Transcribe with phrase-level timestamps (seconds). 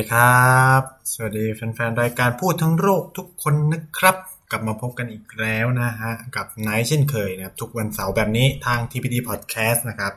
[0.00, 0.82] ดีครับ
[1.12, 4.16] สวัสดีแฟนๆ รายการพูดทั้งโรคทุกคนนะครับ
[4.50, 10.12] กลับมาพบกันอีกแล้วนะฮะ กับไนท์เช่นเคยนะครับ ทุกวันเสาร์แบบนี้ทาง TPD Podcast นะครับ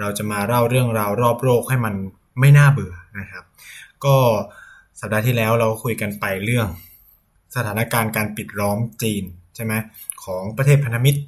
[0.00, 1.94] เราจะมาเล่าเรื่องราวรอบโลกให้มัน
[2.40, 3.44] ไม่น่าเบื่อนะครับ
[4.04, 4.16] ก็
[5.00, 6.68] สัปดาห์ที่แล้วเราคุยกันไปเรื่อง
[7.54, 9.72] สถานการณ์การปิดล้อมจีนใช่ไหม
[10.24, 11.20] ของประเทศพันธมิตร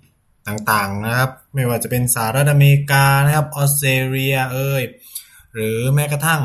[0.48, 4.82] ต่างๆนะครับ ไม่ว่าจะเป็นสหรัฐอเมริกานะครับออสเตรเลียเอ้ย
[5.54, 6.42] หรือแม้กระทั่ง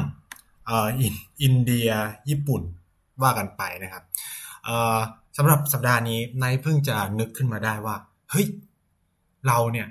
[0.69, 0.87] อ่อ
[1.41, 1.89] อินเดีย
[2.29, 2.61] ญี่ปุ่น
[3.21, 4.03] ว่ากันไปนะครับ
[5.37, 7.95] สำหรับสัปดาห์นี้นายเพิ่งจะนึกขึ้นมาได้ว่า
[8.31, 8.47] เฮ้ย
[9.47, 9.87] เราเนี่ย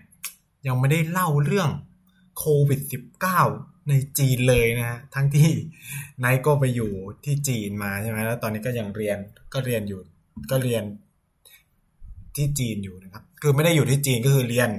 [0.66, 1.70] ยังไม่ได้เล่าเรื่อง
[2.38, 2.80] โควิด
[3.34, 5.50] -19 ในจีนเลยนะฮะทั้งที่
[6.24, 6.92] นายก็ไปอยู่
[7.24, 9.18] ที่จีนมาใช่ไหมแล้วตอนนี้ก็ยังเรียน
[9.54, 10.00] ก็เรียนอยู่
[10.50, 10.84] ก็เรียน
[12.36, 14.70] ที่จีนอยู่นะครับ คือไม่ได้อยู่ที่จีนก็คือเรียน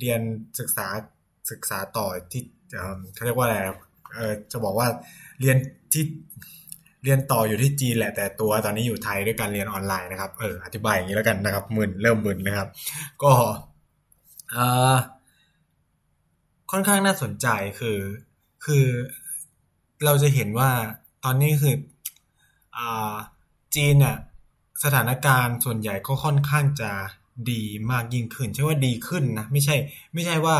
[0.00, 0.20] เรียน
[0.58, 0.86] ศึกษา
[1.50, 2.42] ศึกษาต่อที่
[3.14, 3.56] เขาเรียกว่าอะไร
[4.16, 4.88] เออจะบอกว่า
[5.40, 5.56] เรียน
[5.92, 6.04] ที่
[7.04, 12.68] เรียนต่ออยู่ที่จีนแหละแต่ตัวตอนนี้อยู่ไทยด้วยการเรียนออนไลน์นะครับเอออธิบายอย่างนี้แล้วกันนะครับมึนเริ่มมึนนะครับ
[13.22, 13.32] ก็
[14.52, 14.56] เอ
[14.94, 14.96] อ
[16.70, 17.46] ค่อนข้างน่าสนใจ
[17.80, 17.98] คือ
[18.64, 18.86] คือ
[20.04, 20.70] เราจะเห็นว่า
[21.24, 21.74] ตอนนี้คือ
[22.76, 23.14] อ่า
[23.74, 24.16] จีนเนี่ย
[24.84, 26.92] สถานการณ์ส่วนใหญ่ก็ค่อนข้างจะ
[27.50, 29.76] ดีมากยิ่งขึ้น ใช่ว่าดีขึ้นนะ ไม่ใช่
[30.14, 30.56] ไม่ใช่ว่า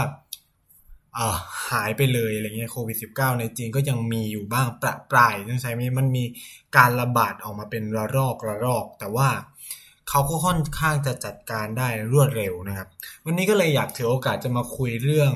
[1.71, 6.25] หายไปเลยอะไรเงี้ยโควิด -19 ในจีนก็ยังมีอยู่บ้างประปรายต้องใช้มันมี
[6.77, 9.29] การระบาดออกมาเป็นระลอกระลอก แต่ว่า
[10.09, 12.89] เขาก็ค่อนข้างจะจัดการได้รวดเร็วนะครับ
[13.25, 15.33] วันนี้ก็เลยอยากถือโอกาสจะมาคุยเรื่อง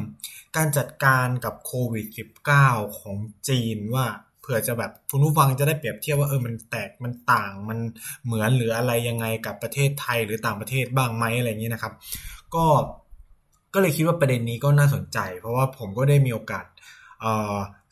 [0.57, 2.07] การจัดการกับโควิด
[2.53, 3.17] -19 ของ
[3.49, 4.07] จีนว่า
[4.41, 7.79] เผื่อจะแบบคุณผู้ฟังจะได้เปรียบเทียบว่าเออมันแตกมันต่างมัน
[8.25, 11.95] เหมือนหรืออะไรยังไงกับประเทศไทยหรือต่างประเทศบ้างไหมอะไรอย่างนี้นะครับ
[12.55, 12.65] ก็
[13.75, 16.65] ก็เลยคิดว่าประเด็นนี้ก็น่าสนใจ เพราะว่าผมก็ได้มีโอกาส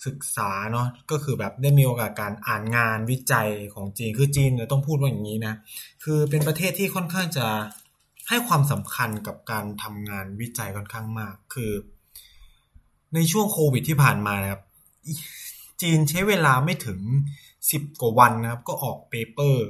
[0.07, 5.55] ศึกษาเนาะก็คือแบบได้มีโอกาสการอ่านงานวิจัยของจีนคือจีนเนี่ยต้องพูดว่าอย่างนี้นะ
[6.05, 7.47] คือเป็นประเทศที่ค่อนข้างจะ
[8.29, 11.73] ให้ความสำคัญกับการทำงานวิจัยค่อนข้างมาก คือ
[13.15, 14.63] ในช่วงโควิดที่ผ่านมานะครับ
[15.83, 17.01] จีนใช้เวลาไม่ถึง
[17.71, 19.67] สิบกว่าวันนะครับ ก็ออกเปเปอร์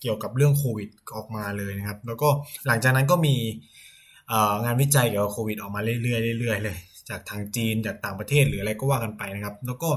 [0.00, 2.28] เกี่ยวกับเรื่องโควิดออกมาเลยนะครับ แล้วก็
[2.66, 3.36] หลังจากนั้นก็มี
[4.64, 6.76] งานวิจัยเกี่ยวกับโควิดออกมาเรื่อยๆเรื่อยๆเลย
[7.08, 9.90] จากทางจีนจากต่างประเทศหรืออะไรก็ว่ากันไปนะครับ แล้วก็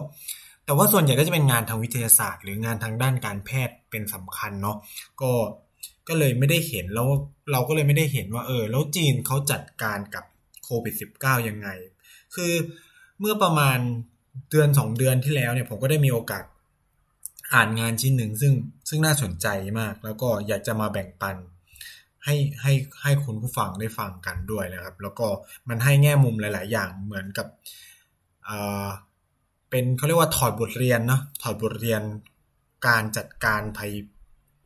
[0.65, 4.77] แต่ว่าส่วนใหญ่ก็จะเป็นงานทางวิทยาศาสตร์ หรืองานทางด้านการแพทย์เป็นสำคัญเนาะ
[5.21, 5.31] ก็
[6.07, 7.07] ก็เลยไม่ได้เห็นแล้ว
[7.51, 10.23] เราก็เลยไม่ได้เห็นว่าเออแล้วจีนเขาจัดการกับ
[10.63, 11.67] โควิด -19 ยังไง
[12.35, 12.53] คือ
[13.19, 13.77] เมื่อประมาณ
[14.49, 16.43] เดือนสองเดือนที่แล้วเนี่ยผมก็ได้มีโอกาส
[17.53, 18.53] อ่านงานชิ้นหนึ่งซึ่ง
[18.89, 19.47] ซึ่งน่าสนใจ
[19.79, 21.35] มาก แล้วก็อยากจะมาแบ่งปัน
[22.29, 22.73] ให้ให้
[23.03, 25.27] ให้คุณผู้ฟังได้ฟังกันด้วยนะครับ แล้วก็
[25.69, 27.47] มันให้แง่มุมหลาย ๆ อย่างเหมือนกับ
[28.45, 28.87] เอ่อ
[29.69, 32.01] เป็นเขาเรียกว่าถอดบทเรียนเนาะถอดบทเรียน
[32.87, 33.93] การจัดการภัย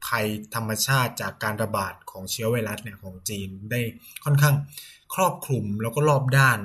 [0.08, 0.26] ภัย
[0.56, 3.80] ธรรมชาติจากการระบาดของเชื้อไวรัสเนี่ยของจีนได้
[4.24, 4.56] ค่อนข้าง
[5.14, 6.60] ครอบคลุมแล้วก็รอบด้าน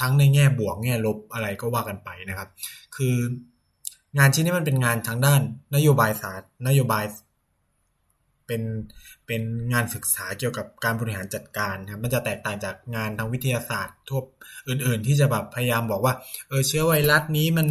[0.00, 2.48] ทั้งในแง่บวกแง่ลบอะไรก็ว่ากันไปนะครับ
[2.96, 3.16] คือ
[4.18, 5.40] งานชิ้นนี้มันเป็นงานทางด้าน
[5.74, 7.04] นโยบายศาสตร์นโยบาย
[8.48, 8.62] เป็น
[9.26, 9.42] เป็น
[9.72, 14.20] งานศึกษาเกี่ยวกับการบริหารจัดการครับมันจะแตกต่างจากงานทางวิทยาศาสตร์ทั่ว
[14.68, 16.14] อื่น ๆ ที่จะแบบพยายามบอกว่า
[16.48, 17.66] เออเชื้อไวรัสนี้มัน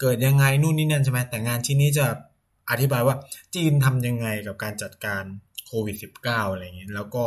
[0.00, 2.06] เกิดยังไงนู่นนี่นั่นใช่ไหมแต่งานชิ้นนี้จะ
[2.70, 3.16] อธิบายว่า
[3.54, 5.24] จีนทำยังไงกับการจัดการ
[5.66, 7.24] โควิด -19 อะไรอย่างเงี้ยแล้วก็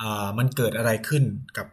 [0.00, 1.24] อ่ามันเกิดอะไรขึ้น
[1.56, 1.66] กับ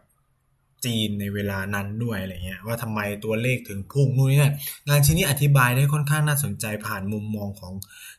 [0.84, 4.54] จีนในเวลานั้นด้วยอะไรเงี้ยว่าทำไมตัวเลขถึงพุ่งนู่นนี่นั่น
[4.88, 7.72] งานชิ้นนี้อธิบายได้ค่อนข้างน่าสนใจผ่านมุมมองของ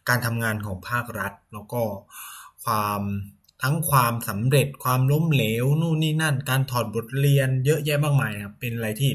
[0.10, 1.82] การทำงานของภาครัฐ แล้วก็
[2.64, 3.02] ความ
[3.64, 9.12] ทั้งความสำเร็จความล้มเหลวนู่นนี่นั่น การถอดบทเรียนเยอะแยะมากมายครับเป็นอะไรที่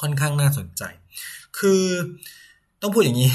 [0.00, 0.82] ค่อนข้างน่าสนใจ
[1.58, 1.82] คือ
[2.80, 3.30] ต้องพูดอย่างนี้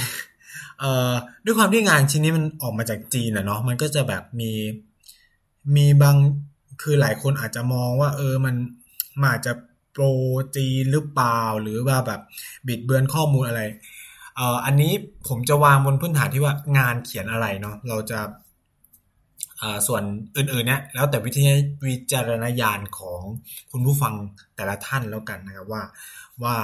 [1.45, 4.51] ด้วยความที่งานชิ้นนี้มันออกมาจากจีนอะเนาะมันก็จะแบบมี
[5.75, 6.16] มีบาง
[6.81, 8.56] คือหลายคนอาจจะมองว่า เออมัน
[9.19, 9.54] มันอาจจะ
[9.92, 10.04] โปร
[10.56, 12.22] จีนหรือเปล่า หรือว่าแบบ
[12.68, 13.64] บิดเบือนข้อมูลอะไร
[14.36, 14.94] เอ่ออันนี้
[15.28, 18.19] ผมจะวางบนพื้นฐานที่ว่างานเขียนอะไรเนาะเราจะ
[19.88, 20.04] ส่วน
[20.38, 21.54] อื่นๆเนี่ยแล้วแต่วิทยา
[21.86, 23.22] วิจารณญาณของ
[23.72, 24.14] คุณผู้ฟัง
[24.56, 25.84] แต่ละท่านแล้วกันนะครับว่า
[26.44, 26.56] ว่า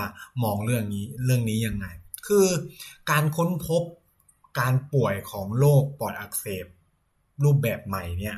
[0.43, 1.85] มองเรื่องนี้เรื่องนี้ยังไง
[2.27, 2.47] คือ
[3.11, 3.83] การค้นพบ
[4.59, 6.65] การป่วยของโรคปอดอักเสบ
[7.43, 8.35] รูปแบบใหม่เนี่ย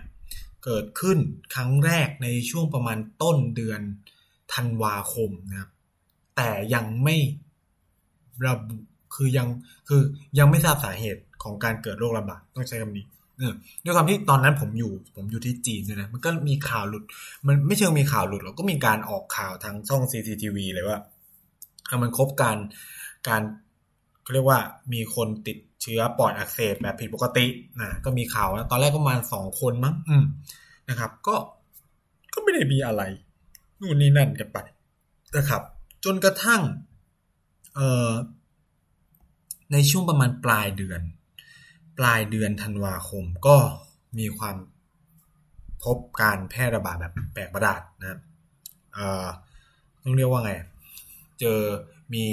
[0.66, 1.18] เกิดขึ้น
[1.56, 3.82] ครั้งแรกในช่วงประมาณต้นเดือน
[4.54, 5.72] ธันวาคมนะครับ
[6.38, 7.16] แต่ยังไม่
[8.46, 8.78] ระบุ
[9.16, 9.48] คือยัง
[9.88, 10.02] คือ
[10.40, 13.06] ยังไม่ทราบสาเหตุของการเกิดโรคระบาดต้องใช้คำนี้
[13.40, 13.54] เออ
[13.84, 17.04] ด้วยความที่ตอนนั้นผมอยู่ ผมอยู่ที่จีนนะมันก็มีข่าวหลุด
[17.48, 20.98] มันไม่เชิงมีข่าวหลุดหรอกก็มีการออกข่าวทางช่อง CCTV เลยว่า
[22.04, 22.58] มันครบการ
[23.30, 23.42] การ
[24.26, 24.60] เขาเรียกว่า
[24.94, 27.46] มีคนติดเชื้อปอดอักเสบแบบผิดปกติ
[27.82, 30.26] นะก็มีข่าวนะตอนแรกก็ประมาณสองคนมั้งอืม
[30.90, 31.36] นะครับ ก็
[32.34, 33.02] ก็ไม่ได้มีอะไร
[33.80, 34.58] นู่นนี่นั่นกันไป
[35.38, 35.62] นะครับ
[36.04, 36.62] จนกระทั่ง
[37.76, 38.12] เอ่อ
[39.72, 41.02] ในช่วงประมาณปลายเดือน
[41.98, 43.58] ปลายเดือนธันวาคมก็
[44.20, 44.56] มีความ
[45.84, 48.20] พบการแพร่ระบาดแบบแปลกประหลาดนะ
[48.94, 49.26] เอ่อ
[50.04, 50.52] ต้องเรียกว่าไง
[51.40, 51.60] เจอ
[52.14, 52.26] มี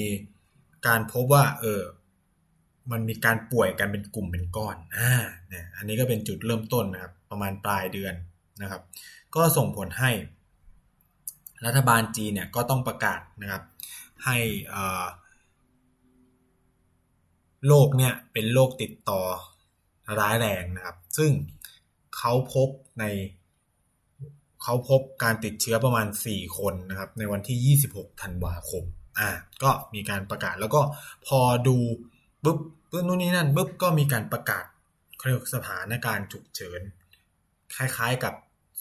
[0.87, 1.83] การพบว่า เออ
[2.91, 5.13] มันมีการป่วยกันเป็นกลุ่มเป็นก้อนอ่า
[5.49, 8.15] เนี่ยอันนี้ก็เป็นจุดเริ่มต้นนะครับ ประมาณปลายเดือน
[8.63, 8.83] นะครับ
[9.35, 10.11] ก็ส่งผลให้
[11.65, 13.63] รัฐบาลจีนเนี่ยก็ต้องประกาศนะครับ
[14.25, 14.39] ให้
[17.67, 19.21] โรคเนี่ยเป็นโรคติดต่อ
[20.19, 21.31] ร้ายแรงนะครับ ซึ่ง
[22.17, 22.69] เขาพบ
[23.01, 23.05] ใน
[24.63, 28.85] เขาพบการติดเชื้อประมาณ 4 คนนะครับ ในวันที่ 26 ธันวาคม
[29.19, 29.29] อ่า
[29.63, 30.81] ก็มีการประกาศแล้วก็
[31.27, 31.77] พอดู
[32.45, 32.59] ปุ๊บ
[32.91, 34.65] ปุ๊บนู่นนี่นั่นปุ๊บก็มีการประกาศ
[35.17, 36.81] เขาเรียกสถานการณ์ฉุกเฉิน
[37.77, 38.35] คล้ายๆกับ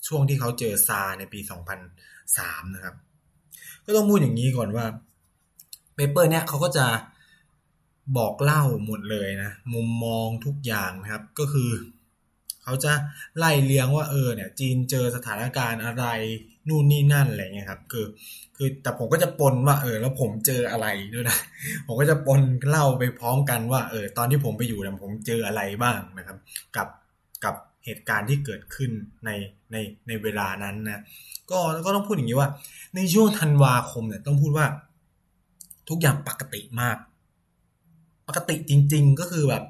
[0.07, 1.39] ช่วงที่เขาเจอซาในปี
[2.07, 2.95] 2003 นะครับ
[3.85, 4.85] ก็ต้องพูดอย่างนี้ก่อนว่า
[5.95, 6.85] เปเปอร์เนี่ยเขาก็จะ
[8.17, 11.71] บอกเล่าหมดเลยนะ มุมมองทุกอย่างนะครับ ก็คือ
[12.63, 12.93] เขาจะ
[13.37, 16.05] ไล่เลียงว่าเออเนี่ย จีนเจอสถานการณ์อะไร
[16.67, 18.05] นู่นนี่นั่นอะไรเงี้ยครับ คือ
[18.57, 21.37] คือแต่ผมก็จะปนว่า เออ แล้วผมเจออะไรด้วยนะ
[21.87, 26.37] ผมก็จะปนเล่าไปพร้อมกันว่า เออ ตอนที่ผมไปอยู่เนี่ยผมเจออะไรบ้างนะครับ
[26.75, 26.87] กับ
[27.43, 27.55] กับ
[27.85, 28.91] เหตุการณ์ที่เกิดขึ้น
[29.25, 29.29] ใน
[29.71, 29.75] ใน
[30.07, 31.01] ในเวลานั้นนะ
[31.51, 32.49] ก็ก็ต้องพูดอย่างนี้ว่า
[32.95, 34.65] ในช่วงธันวาคมเนี่ยต้องพูดว่า
[35.89, 36.97] ทุกอย่างปกติมาก
[38.27, 39.63] ปกติจริง ๆ ก็คือแบบ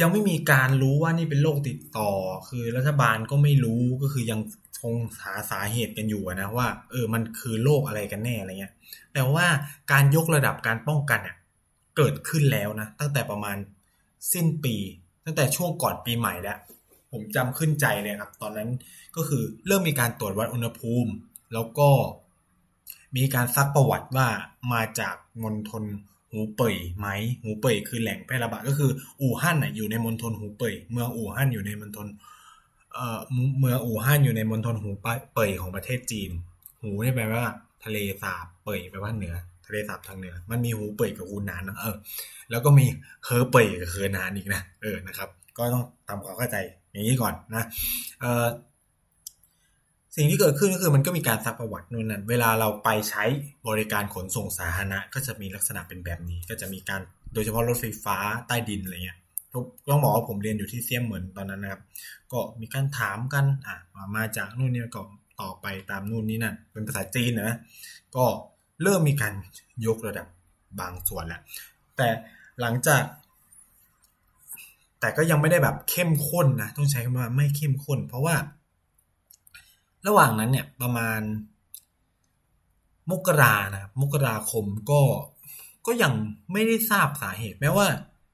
[0.00, 2.10] ยังไม่มีการรู้ว่านี่เป็นโรคติดต่อ
[2.48, 4.40] คือรัฐบาลก็ไม่รู้ก็คือยัง
[4.82, 8.74] คงหาสาเหตุกันอยู่นะว่า เออมันคือโรคอะไรกันแน่อะไรเงี้ย
[9.14, 9.46] แต่ว่า
[9.92, 11.36] การยกระดับการป้องกันเนี่ย
[11.96, 13.56] เกิดขึ้นแล้วนะ ตั้งแต่ประมาณ
[14.32, 14.76] สิ้นปี
[15.24, 16.58] ตั้งแต่ช่วงก่อนปีใหม่แล้ว
[17.12, 18.70] ผมจำขึ้นใจเลยครับ ตอนนั้น
[19.16, 21.12] ก็คือเริ่มมีการตรวจวัดอุณหภูมิ
[21.52, 21.90] แล้วก็
[23.16, 24.28] มีการซักประวัติว่า
[24.72, 25.84] มาจากมณฑล
[26.32, 27.08] หูเป่ยไหม
[27.42, 28.90] หูเป่ยคือแหล่งแพร่ระบาดก็คือ
[29.20, 32.06] อู่ฮั่นน่ะอยู่ในมณฑลหูเป่ยเมืองอู่ฮั่นอยู่ในมณฑล
[32.94, 33.18] เอ่อ
[33.58, 34.90] เมืองอู่ฮั่นอยู่ในมณฑลหู
[35.34, 36.30] เป่ยของประเทศจีน
[36.82, 37.44] หูนี่แปลว่า
[37.84, 39.34] ทะเลสาบเป่ยแปลว่าเหนือ
[39.66, 41.96] ทะเลสาบทางเหนือ มันมีหูเป่ยกับหูนานนะเออ
[42.50, 42.86] แล้วก็มี
[43.24, 45.28] เฮอเป่ยกับเฮอนานอีกนะเออนะครับ
[45.58, 46.56] ก็ต้องทำความเข้าใจ
[46.92, 47.66] อย่างนี้ก่อนนะ
[48.20, 48.46] เอ่อ
[50.16, 53.24] สิ่งที่เกิดขึ้นก็คือมันก็มีการซักประวัตินู่นนั่นเวลาเราไปใช้
[53.68, 57.00] บริการขนส่งสาธารณะ ก็จะมีลักษณะเป็นแบบนี้ ก็จะมีการ
[57.34, 58.16] โดยเฉพาะรถไฟฟ้า
[58.46, 59.18] ใต้ดินอะไรเงี้ย
[59.88, 61.82] ต้องบอกว่าผมเรียนอยู่ที่เซียมเหมือนตอนนั้นนะครับ
[62.32, 63.76] ก็มีการถามกันอะ
[64.16, 65.02] มาจากนู่นนี่ก็
[65.40, 67.56] ต่อไปตามนู่นนี่นั่นเป็นภาษาจีนนะ
[68.16, 68.24] ก็
[68.82, 69.34] เริ่มมีการ
[69.86, 70.26] ยกระดับ
[70.80, 71.40] บางส่วนแล้ว
[71.96, 72.08] แต่
[72.60, 73.02] หลังจาก
[75.00, 78.34] แต่ก็ยังไม่ได้แบบเข้มข้นนะต้องใช้คำว่าไม่เข้มข้น เพราะว่า
[80.06, 81.20] ระหว่างนั้นเนี่ยประมาณ
[83.10, 85.00] มกรานะมกราคมก็
[85.86, 86.12] ก็ยัง
[86.52, 87.86] ไม่ได้ทราบสาเหตุ แม้ว่า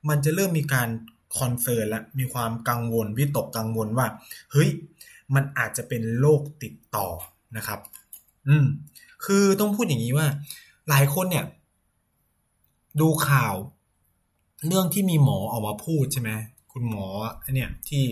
[0.09, 0.89] มันจะเริ่มมีการ
[1.39, 4.07] คอนเซิร์นและมีความกังวลวิตกกังวลว่า
[4.53, 4.71] เฮ้ย
[5.35, 7.09] มันอาจจะเป็นโรคติดต่อ
[7.57, 7.81] นะครับ
[8.49, 8.67] อืม
[9.25, 10.27] คือต้องพูดอย่างนี้ว่า
[10.89, 11.45] หลายคนเนี่ย
[13.01, 13.55] ดูข่าว
[14.67, 16.31] เรื่องที่มีหมอออกมาพูดใช่ไหม
[16.73, 17.07] คุณหมอ
[17.55, 18.05] เนี่ยที่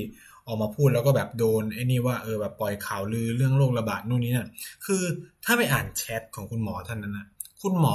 [0.46, 4.50] ออกมาพูดแล้วก็แบบโดนไอ้นี่ว่าเออแบบปล่อยข่าวลือเรื่องโรคระบาดนู่นนี่นั่น
[4.84, 5.02] คือ
[5.44, 7.26] ถ้าไปอ่านแชทของคุณหมอท่านนั้นนะ
[7.62, 7.94] คุณหมอ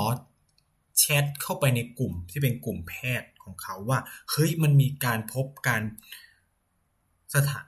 [1.00, 4.00] แชทเข้าไปในกลุ่มที่เป็นกลุ่มแพทย์ของเขาว่า
[4.32, 5.84] เฮ้ยมันมีการพบการ
[7.34, 7.66] สถาน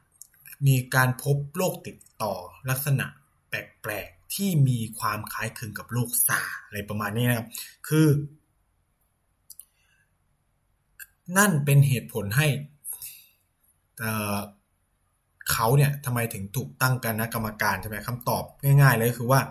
[0.67, 2.33] มีการพบโรคติดต่อ
[2.69, 3.05] ลักษณะ
[3.49, 7.47] แปลกๆที่มีความคล้ายคลึงกับโรคซาอะไรประมาณนี้นะครับ
[7.87, 8.07] คือ
[11.37, 12.47] นั่นเป็นเหตุผลให้
[15.51, 19.41] เขาเนี่ยทำไมถึงถูกตั้งคณะกรรมการใช่ไหมคำตอบง่าย ๆ เลยคือว่า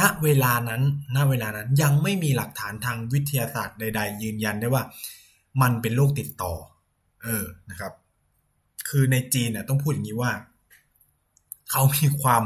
[0.00, 0.82] ณเวลานั้น
[1.16, 4.82] ณเวลานั้นยังไม่มีหลักฐานทางวิทยาศาสตร์ใด ๆ ยืนยันได้ว่า
[5.62, 6.52] มันเป็นโรคติดต่อ
[7.22, 7.92] เออนะครับ
[8.88, 10.32] คือในจีนเนี่ยต้องพูดอย่างนี้ว่า
[11.70, 12.42] เขามีความ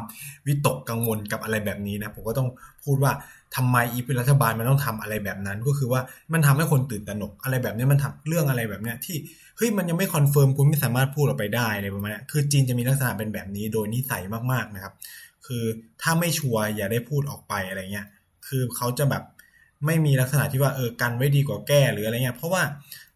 [0.47, 2.49] วิตกกังวลกับอะไรแบบนี้นะ ผมก็ต้อง
[2.85, 3.13] พูดว่า
[3.57, 6.01] ทำไมอีพีรัฐบาลมันต้องทำอะไรแบบนั้น ก็คือว่า
[6.33, 9.17] มันทำให้คนตื่นตระหนกอะไรแบบนี้มันทำเรื่องอะไรแบบเนี้ยที่
[9.57, 14.95] เฮ้ยมันยังไม่ confirm คุณไม่สามารถพูดออกไปได้อะไรประมาณนี้คือจีนจะมีลักษณะเป็นแบบนี้โดยนิสัยมากๆนะครับ
[15.47, 15.65] คือ
[16.03, 18.07] ถ้าไม่ sure อย่าได้พูดออกไปอะไรเงี้ย
[18.47, 19.23] คือเขาจะแบบ
[19.87, 22.63] ไม่มีลักษณะที่ว่าเออกันไว้ดีกว่าแก้หรืออะไรเงี้ยเพราะว่า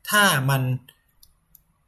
[0.09, 0.63] ถ้ามัน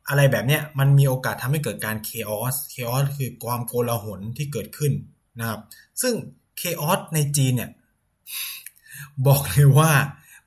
[0.09, 4.93] อะไรแบบเนี้ยมันมีโอกาสทำให้เกิดการ chaos chaos คือความโกลาหลที่เกิดขึ้น
[5.39, 5.61] นะครับ
[6.03, 6.15] ซึ่ง
[6.61, 7.71] chaos ในจีนเนี่ย
[9.27, 9.91] บอกเลยว่า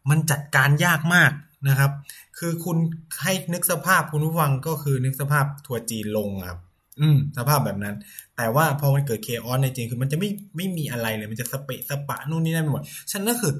[0.10, 1.32] มันจัดการยากมาก
[1.70, 1.92] นะครับ
[2.40, 2.78] คือคุณ
[3.24, 6.60] ให้นึกสภาพคุณผู้ฟังก็คือนึกสภาพทัวจีนลงครับ
[7.02, 7.96] อืม สภาพแบบนั้น
[8.38, 13.54] แต่ว่าพอมันเกิด chaos ในจีนคือมันจะไม่ไม่มีอะไรเลย มันจะสเปะสปะนู่นนี่นั่นไปหมดฉันก็คือ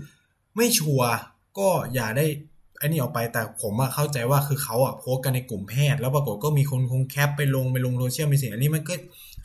[0.56, 1.10] ไม่ sure
[1.58, 2.26] ก็อย่าได้
[2.78, 8.94] ไอ้นี่ออกไปแต่ผมอะเข้าใจว่าคือเขาอะโพสกันในกลุ่มแพทย์ แล้วปรากฏก็มีคนคง cap ไปลงไปลงโซเชียลมีสิ่งอันนี้มันก็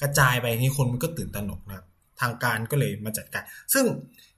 [0.01, 1.87] กระจายไปนี่คนมันก็ตื่นตระหนกนะครับ
[2.21, 3.85] ทางการก็เลยมาจัดการ ซึ่ง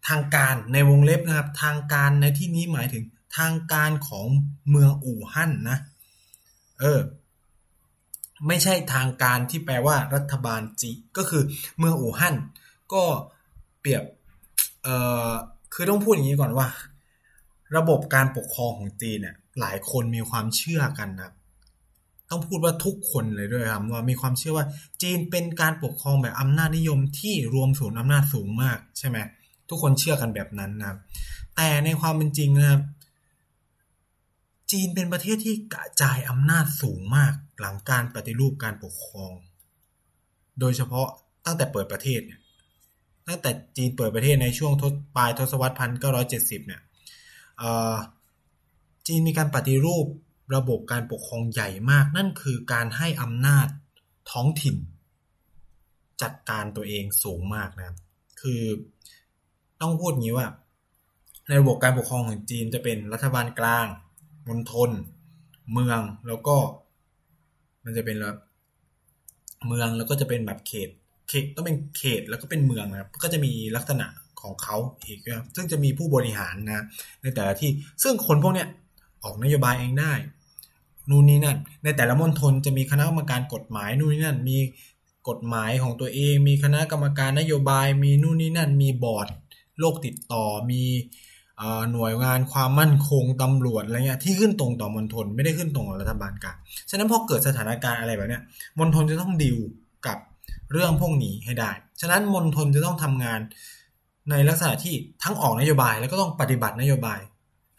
[0.06, 3.04] ทางการในวงเล็บนะครับ ทางการในที่นี้หมายถึง
[3.38, 4.26] ทางการของ
[4.70, 5.78] เมืองอู่ฮั่นนะ
[6.80, 7.00] เออ
[8.46, 11.42] ไม่ใช่ทางการที่แปลว่ารัฐบาลจีก็คือ
[11.78, 12.34] เมืองอู่ฮั่น
[12.92, 13.02] ก็
[13.80, 14.04] เปรียบ
[14.82, 14.88] เอ
[15.30, 15.32] อ
[15.74, 16.68] คือต้องพูดอย่างนี้ก่อนว่า
[17.76, 21.30] ระบบการปกครองของจีนเนี่ย หลายคนมีความเชื่อกันนะ
[22.30, 24.66] ต้องพูดว่าทุกคนเลยด้วยครับว่ามีความเชื่อว่า
[25.02, 29.18] จีนเป็นการปกครองแบบอำนาจนิยมที่รวมศูนย์อำนาจสูงมากใช่ไหม
[29.68, 30.98] ทุกคนเชื่อกันแบบนั้นนะครับ
[31.56, 32.82] แต่ในความเป็นจริงนะครับ
[34.70, 39.32] จีนเป็นประเทศที่กระจายอำนาจสูงมากหลังการปฏิรูปการปกครอง
[40.60, 41.08] โดยเฉพาะ
[41.44, 42.40] ตั้งแต่เปิดประเทศเนี่ย
[43.28, 46.82] ตั้งแต่จีนเปิดประเทศในช่วงทศปลายทศวรรษพันเก้าร้อยเจ็ดสิบเนี่ย
[49.06, 50.06] จีนมีการปฏิรูป
[50.56, 53.66] ระบบการปกครองใหญ่มาก นั่นคือการให้อำนาจ
[54.30, 54.76] ท้องถิ่น
[56.22, 57.96] จัดการตัวเองสูงมากนะครับ
[58.40, 58.62] คือ
[59.80, 60.46] ต้องพูดงี้ว่า
[61.46, 63.86] ในระบบการปกครองของจีนจะเป็นรัฐบาลกลาง
[64.48, 64.90] มณฑล
[65.72, 66.56] เมืองแล้วก็
[67.84, 68.36] มันจะเป็นแบบ
[69.66, 70.88] เมืองแล้วก็จะเป็นแบบเขต
[71.28, 74.06] เขตต้องเป็นเขตแล้วก็เป็นเมืองนะครับก็จะมีลักษณะ
[74.40, 76.84] ของเขาอีกครับซึ่งจะมีผู้บริหารนะ
[77.22, 77.70] ในแต่ละที่
[78.02, 78.68] ซึ่งคนพวกเนี้ย
[79.24, 80.12] ออกนโยบายเองได้
[81.10, 84.58] นู่นนี่นั่น ในแต่ละมณฑลจะมีคณะกรรมการกฎหมายนู่นนี่นั่น มี
[85.28, 89.28] กฎหมายของตัวเอง มีคณะกรรมการนโยบาย มีนู่นนี่นั่น มีบอร์ด
[89.80, 90.82] โรคติดต่อมี
[91.92, 96.56] หน่วยงานความมั่นคงตำรวจอะไรเงี้ยที่ขึ้นตรงต่อมณฑลไม่ได้ขึ้นตรงกับรัฐบาลกลาง
[96.90, 98.42] ฉะนั้นพอเกิดสถานการณ์อะไรแบบเนี้ย
[98.78, 99.58] มณฑลจะต้องดิว
[100.06, 100.18] กับ
[100.72, 101.70] เรื่องพวกนี้ให้ได้
[102.00, 103.40] ฉะนั้นมณฑลจะต้องทำงาน
[104.30, 107.20] ในลักษณะที่ทั้งออกนโยบายแล้วก็ต้องปฏิบัตินโยบาย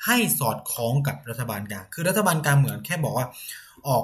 [0.06, 3.28] ให้สอดคล้องกับรัฐบาลกลาง คือรัฐบาลกลางเหมือนแค่บอกว่า
[3.88, 4.04] ออก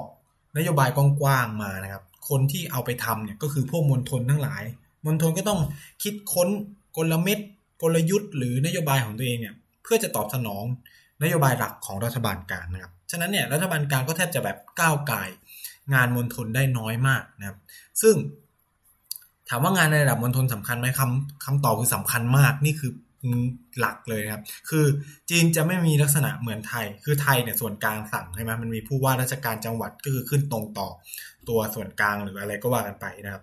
[0.56, 4.62] นโยบายกว้างๆมานะครับ คนที่เอาไปทำเนี่ยก็คือพวกมณฑลทั้งหลาย
[5.06, 5.60] มณฑลก็ต้อง
[6.02, 6.48] คิดค้น
[6.96, 7.38] กลเม็ด
[7.82, 10.64] กลยุทธ์หรือนโยบายของตัวเองเนี่ยเพื่อจะตอบสนอง
[11.22, 15.22] นโยบายหลักของรัฐบาลกลางนะครับ ฉะนั้นเนี่ยรัฐบาลกลางก็แทบจะแบบก้าวไก่
[15.94, 17.58] งานมณฑลได้น้อยมากนะครับ
[18.02, 18.14] ซึ่ง
[19.48, 22.92] ถามว่างานในระดับมณฑลสำคัญไหมคำคำตอบคือสำคัญมากนี่คือ
[23.80, 24.84] หลักเลยครับ คือ
[25.30, 30.88] จีนจะไม่มีลักษณะเหมือนไทย คือไทยเนี่ยส่วนกลางสั่งใช่ไหมมันมีผู้ว่าราชการจังหวัดก็คือขึ้นตรงต่อ
[31.48, 33.42] ตัวส่วนกลางหรืออะไรก็ว่ากันไปนะครับ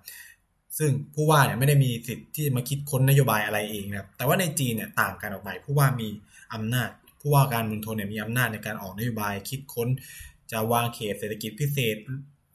[0.78, 6.08] ซึ่งผู้ว่าเนี่ยไม่ได้มีสิทธิ์ที่มาคิดค้นนโยบายอะไรเองนะครับแต่ว่าในจีนเนี่ยต่างกันออกไปผู้ว่ามี
[6.54, 6.90] อำนาจ
[7.22, 9.88] ผู้ว่าการมณฑลเนี่ยมีอำนาจในการออกนโยบายคิดค้น
[10.52, 11.96] จะวางเขตเศรษฐกิจพิเศษ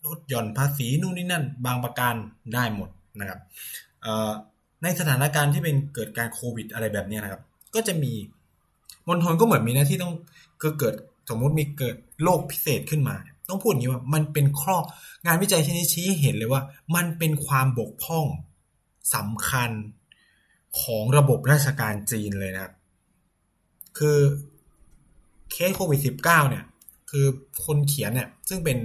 [0.07, 2.15] ลดหย่อนภาษีนู่นนี่นั่น บางประการ
[2.55, 3.41] ได้หมดนะครับ
[4.83, 7.43] ในสถานการณ์ที่เป็นเกิดการโควิดอะไรแบบนี้นะครับ
[7.75, 8.13] ก็จะมี
[9.09, 10.15] มณฑลก็เหมือนมีหน้าที่ต้อง
[10.61, 10.95] คือเกิด
[11.29, 13.17] สมมุติมีเกิดโรคพิเศษขึ้นมา
[13.49, 14.77] ต้องพูดอย่างนี้ว่ามันเป็นข้อ
[15.27, 16.63] งานวิจัยชนิดชี้เห็นเลยว่า
[16.95, 18.27] มันเป็นความบกพร่อง
[19.15, 19.71] สำคัญ
[20.81, 22.75] ของระบบราชการจีนเลยนะครับ
[23.99, 24.19] คือ
[25.51, 26.65] เคสโควิด -19 เนี่ย
[27.11, 27.27] คือ
[27.65, 28.79] คนเขียนเนี่ย ซึ่งเป็น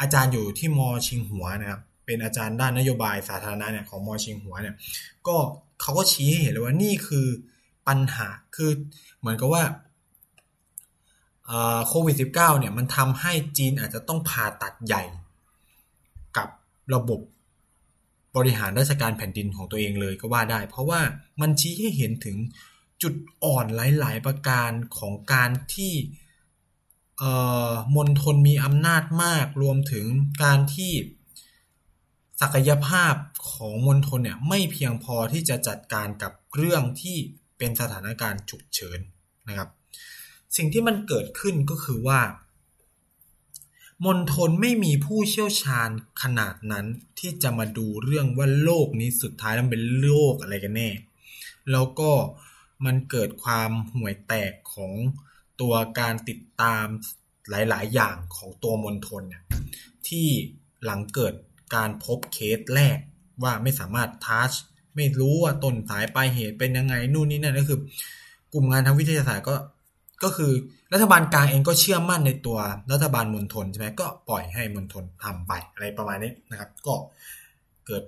[0.00, 4.74] อาจารย์อยู่ที่มอชิงหัวนะครับ เป็นอาจารย์ด้านนโยบายสาธารณะเนี่ยของมอชิงหัวเนี่ย
[5.26, 5.36] ก็
[5.80, 7.26] เขาก็ชี้ให้เห็นเลยว่านี่คือ
[7.88, 8.70] ปัญหา คือ
[9.18, 9.62] เหมือนกับว่า
[11.86, 15.02] โควิด -19 เนี่ยมันทำให้จีนอาจจะต้องผ่าตัดใหญ่
[16.36, 16.48] กับ
[16.94, 17.20] ระบบ
[18.36, 21.00] บริหารราชการแผ่นดินของตัวเองเลยก็ว่าได้ เพราะว่า
[21.40, 22.36] มันชี้ให้เห็นถึง
[23.02, 25.94] จุดอ่อนหลาย ๆ ประการของการที่
[27.96, 30.06] มณฑลมีอำนาจมากรวมถึง
[30.42, 30.92] การที่
[32.40, 33.14] ศักยภาพ
[33.52, 37.16] ของมณฑลเนี่ยไม่เพียงพอที่จะจัดการกับเรื่องที่
[37.58, 38.98] เป็นสถานการณ์ฉุกเฉิน
[39.48, 39.68] นะครับ
[40.56, 42.20] สิ่งที่มันเกิดขึ้นก็คือว่า
[44.04, 45.88] มณฑลไม่มีผู้เชี่ยวชาญ
[46.22, 46.86] ขนาดนั้น
[47.18, 50.90] ที่จะมาดูเรื่องว่าโลกนี้สุดท้ายมันเป็นโลกอะไรกันแน่
[51.72, 52.10] แล้วก็
[52.84, 54.92] มันเกิดความห่วยแตกของ
[55.60, 56.86] ตัวการติดตาม
[57.50, 59.44] หลาย ๆ อย่างของตัวมณฑลเนี่ย
[60.08, 60.28] ที่
[60.84, 61.34] หลังเกิด
[61.74, 62.98] การพบเคสแรก
[63.42, 64.52] ว่าไม่สามารถทัช
[64.96, 67.78] ไม่รู้ว่าต้นสายปลายเหตุเป็นยังไงนู่นนี่นั่นก็คือ
[68.52, 69.54] กลุ่มงานทางวิทยาศาสตร์ก็
[70.24, 70.52] ก็คือ
[70.92, 72.58] รัฐบาลกลางเองก็เชื่อมั่นในตัว
[72.92, 76.94] รัฐบาลมณฑลใช่ไหมก็ปล่อยให้มณฑลทำไปอะไรประมาณนี้นะครับ ก็
[77.86, 78.02] เกิด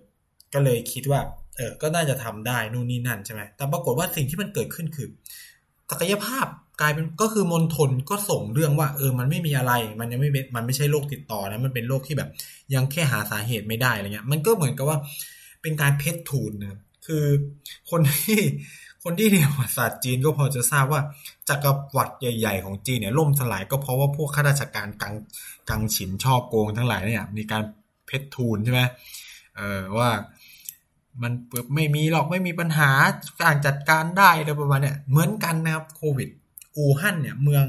[0.54, 1.21] ก็เลยคิดว่า
[1.56, 5.09] เออก็น่าจะทำได้นู่นนี่นั่นใช่ไหมแต่ปรากฏว่าสิ่งที่มันเกิดขึ้นคือ
[5.90, 6.47] ศักยภาพ
[6.80, 12.30] กลายเป็นก็คือมณฑลก็ส่งเรื่องว่า เออมันไม่มีอะไรมันยังไม่มันไม่ใช่โรคติดต่อนะมันเป็นโรคที่แบบ
[12.75, 14.99] ยังแค่หาสาเหตุไม่ได้อะไรเงี้ย มันก็เหมือนกับว่า
[15.62, 17.25] เป็นการเพชรทูลนะคือ
[17.90, 18.40] คนที่
[19.04, 21.00] คนที่เรียนประวัติศาสตร์จีนก็พอจะทราบว่า
[21.49, 25.14] จักรวรรดิใหญ่ ๆ ของจีนเนี่ยล่มสลายก็เพราะว่าพวกข้าราชการกัง
[25.70, 27.62] กังฉินช่อโกงทั้งหลายเนี่ยมีการ
[28.06, 28.80] เพชรทูลใช่ไหม
[29.56, 30.11] เออว่า
[31.23, 31.32] มัน
[31.75, 32.90] ไม่มีหรอกไม่มีปัญหา
[33.42, 36.28] การจัดการได้อะไรประมาณเนี่ยเหมือนกันนะครับโควิด
[36.76, 37.64] อู่ฮั่นเนี่ยเมือง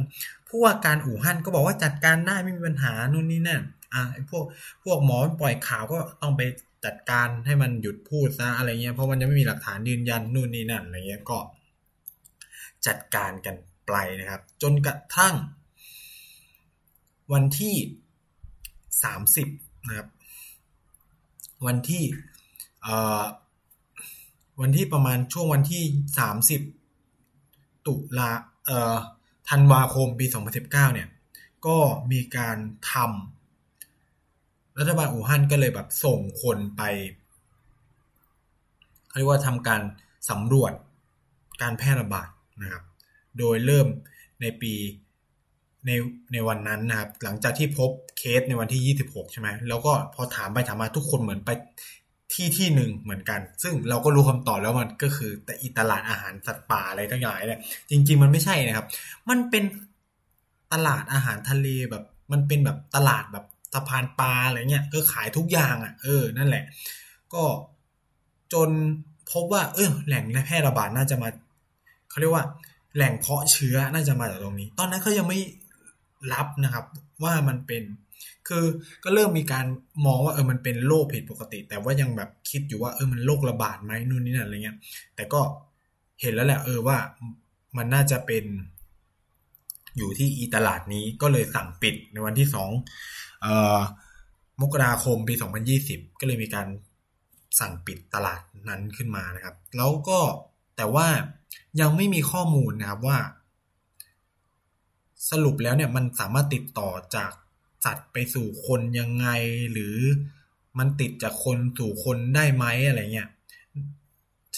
[0.48, 3.62] ผู้ว่าการอู่ฮั่นก็บอกว่าจัดการได้ไม่มีปัญหานู่นนี่นั่น
[3.94, 4.44] อ่าพวก
[4.84, 6.42] พวกหมอปล่อยข่าวก็ต้องไป
[6.86, 11.38] จัดการให้มันหยุดพูดซะอะไรเงี้ยเพราะมันยังไม่มีหลักฐานยืนยันนู่นนี่นั่นอะไรเงี้ยก็
[12.88, 13.56] จัดการกัน
[13.88, 15.36] ไปนะครับ จนกระทั่ง
[17.34, 17.76] วันที่
[19.04, 19.48] สามสิบ
[19.88, 20.08] นะครับ
[21.66, 22.04] วันที่
[22.84, 23.24] เอ่อ
[24.62, 25.84] วันที่ประมาณช่วงวันที่
[26.20, 26.62] สามสิบ
[27.88, 28.32] ตุลา
[28.66, 28.96] เอ่อ
[29.50, 30.26] ธันวาคมปี
[30.56, 31.08] 2019 เนี่ย
[31.68, 31.78] ก็
[32.12, 32.58] มีการ
[32.92, 33.35] ทำ
[34.80, 36.82] รัฐบาลอู่ฮั่นก็เลยแบบส่งคนไป
[39.08, 39.82] เขาเรียกว่าทำการ
[40.30, 40.74] สำรวจ
[41.62, 42.30] การแพร่ระบาด
[42.62, 42.84] นะครับ
[43.38, 43.88] โดยเริ่ม
[44.42, 44.74] ในปี
[45.86, 45.92] ใน
[46.34, 51.50] ในวันนั้นนะครับ หลังจากที่พบเคสในวันที่ 26 ใช่ไหมแล้วก็พอถามไปถามมาทุกคนเหมือนไป
[52.34, 58.86] ที่ที่หนึ่งเหมือนกัน ซึ่งเราก็รู้คำตอบแล้วมันก็คือแต่อีตลาดอาหารสัตว์ป่าอะไรทั้งหลายเนี่ยจริง ๆ มันไม่ใช่นะครับ
[59.30, 59.64] มันเป็น
[60.74, 66.64] ตลาดอาหารทะเลแบบ มันเป็นแบบตลาดแบบ สะพานปลาอะไรเงี้ยก็ขายทุกอย่างอะ่ะ เออ นั่นแหละ
[67.34, 67.44] ก็
[68.54, 68.70] จน
[69.32, 71.30] พบว่า เออแหล่งแพร่ระบาดน่าจะมา
[72.10, 72.46] เขาเรียกว่า
[72.96, 75.40] แหล่งเพาะเชื้อน่าจะมาจากตรงนี้ ตอนนั้นเขายังไม่
[76.34, 76.86] รับนะครับ
[77.24, 77.84] ว่ามันเป็น
[78.48, 78.66] คือ
[79.04, 79.66] ก็เริ่มมีการ
[80.06, 84.78] มองว่าเออมันเป็นโรคผิดปกติ แต่ว่ายังแบบคิดอยู่ว่าเออมันโรคระบาดไหมนู่นนี่นั่นอะไรเงี้ย
[85.16, 85.42] แต่ก็
[86.22, 86.98] เห็นแล้วแหละ เออว่า
[87.78, 88.46] มันน่าจะเป็น
[89.98, 92.70] อยู่ที่อีตลาดนี้ก็เลยสั่งปิดในวันที่สอง
[94.62, 95.34] มกราคมปี
[95.78, 96.68] 2020 ก็เลยมีการ
[97.60, 100.20] สั่งปิดตลาดนั้นขึ้นมานะครับ แล้วก็
[100.78, 101.08] แต่ว่า
[101.82, 103.18] ยังไม่มีข้อมูลนะครับว่า
[105.30, 107.32] สรุปแล้วเนี่ยมันสามารถติดต่อจาก
[107.86, 109.28] สัตว์ไปสู่คนยังไง
[109.72, 109.96] หรือ
[110.80, 113.30] มันติดจากคนสู่คนได้ไหมอะไรเงี้ย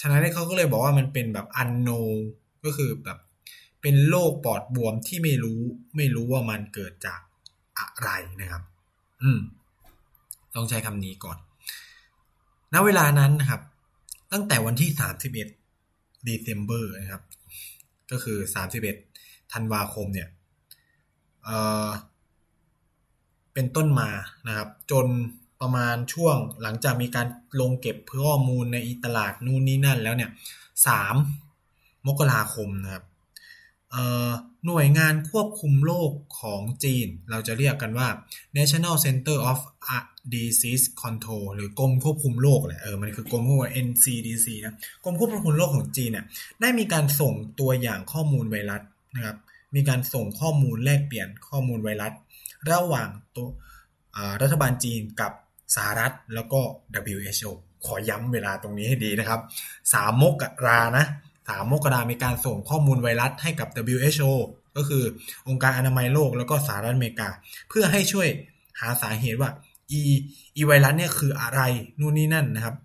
[0.04, 1.90] ะนั้นเขาก็เลยบอกว่ามันเป็นแบบอันโน
[2.64, 3.18] ก็คือแบบ
[3.82, 5.60] เป็นโรคปอดบวมที่ไม่รู้
[5.96, 7.20] ไม่รู้ว่ามันเกิดจาก
[7.78, 8.62] อะไรนะครับ
[9.22, 9.40] อืม
[10.54, 11.38] ต้องใช้คำนี้ก่อน
[12.74, 13.62] ณ เวลานั้นนะครับ
[14.32, 17.22] ตั้งแต่วันที่ 31เดซ ember นะครับ
[18.10, 18.38] ก็คือ
[18.94, 20.28] 31 ธันวาคมเนี่ย
[21.44, 21.88] เอ่อ
[23.54, 24.10] เป็นต้นมา
[24.46, 25.06] นะครับ จน
[25.60, 27.26] ประมาณช่วงหลังจากมีการ
[27.60, 30.30] ลงเก็บข้อมูลในตลาดนู่นนี่นั่นแล้วเนี่ย
[30.86, 31.14] สาม
[32.06, 33.04] มกราคมนะครับ
[34.66, 38.08] หน่วยงานควบคุมโรคของจีน เราจะเรียกกันว่า
[38.56, 39.60] National Center of
[40.34, 46.24] Disease Control หรือกรมควบคุมโรคแหละเออมันคือกรมควบคุม NCDC นะกรมควบคุมโรคของจีนเนี่ย
[46.60, 48.82] ได้มีการส่งตัวอย่างข้อมูลไวรัส
[49.16, 49.36] นะครับ
[49.74, 52.12] มีการส่งข้อมูลแลกเปลี่ยนข้อมูลไวรัส
[52.70, 53.48] ระหว่างตัว
[54.42, 55.32] รัฐบาลจีนกับ
[55.74, 56.60] สหรัฐแล้วก็
[57.14, 57.50] WHO
[57.86, 59.40] ขอย้ำเวลาตรงนี้ให้ดีนะครับ
[59.92, 60.34] สามมก
[60.66, 61.06] รานะ
[61.48, 64.32] สามมกรามีการส่งข้อมูลไวรัสให้กับ WHO
[64.76, 65.04] ก็คือ
[65.48, 67.28] องค์การอนามัยโลกแล้วก็สหรัฐอเมริกา
[67.68, 68.28] เพื่อให้ช่วย
[68.80, 69.50] หาสาเหตุว่า
[69.90, 70.00] อี
[70.56, 71.60] อีไวรัสเนี่ยคืออะไร
[72.00, 72.76] นู่นนี่นั่นนะครับ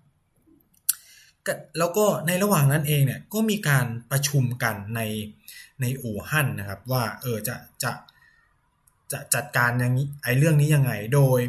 [1.78, 5.00] แล้วก็ในระหว่างนั้นเองเนี่ยก็มีการประชุมกันใน
[5.80, 7.92] ในอู่ฮั่นนะครับ ว่าเออจะจะ
[9.12, 11.40] จะจัดการอย่างนี้ไอ้เรื่องนี้ยังไง โดย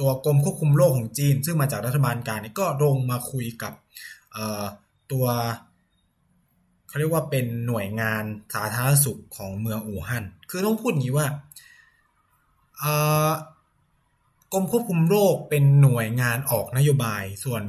[0.00, 3.72] ตัวกรมควบคุมโรคของจีน ซึ่งมาจากรัฐบาลกลางนี่ก็ลงมาคุยกับ
[5.12, 5.26] ตัว
[6.94, 11.26] เขาเรียกว่าเป็นหน่วยงานสาธารณสุขของเมืองอู่ฮั่น คือต้องพูดอย่างนี้ว่า
[14.52, 17.62] กรมควบคุมโรคเป็นหน่วยงานออกนโยบาย ส่วน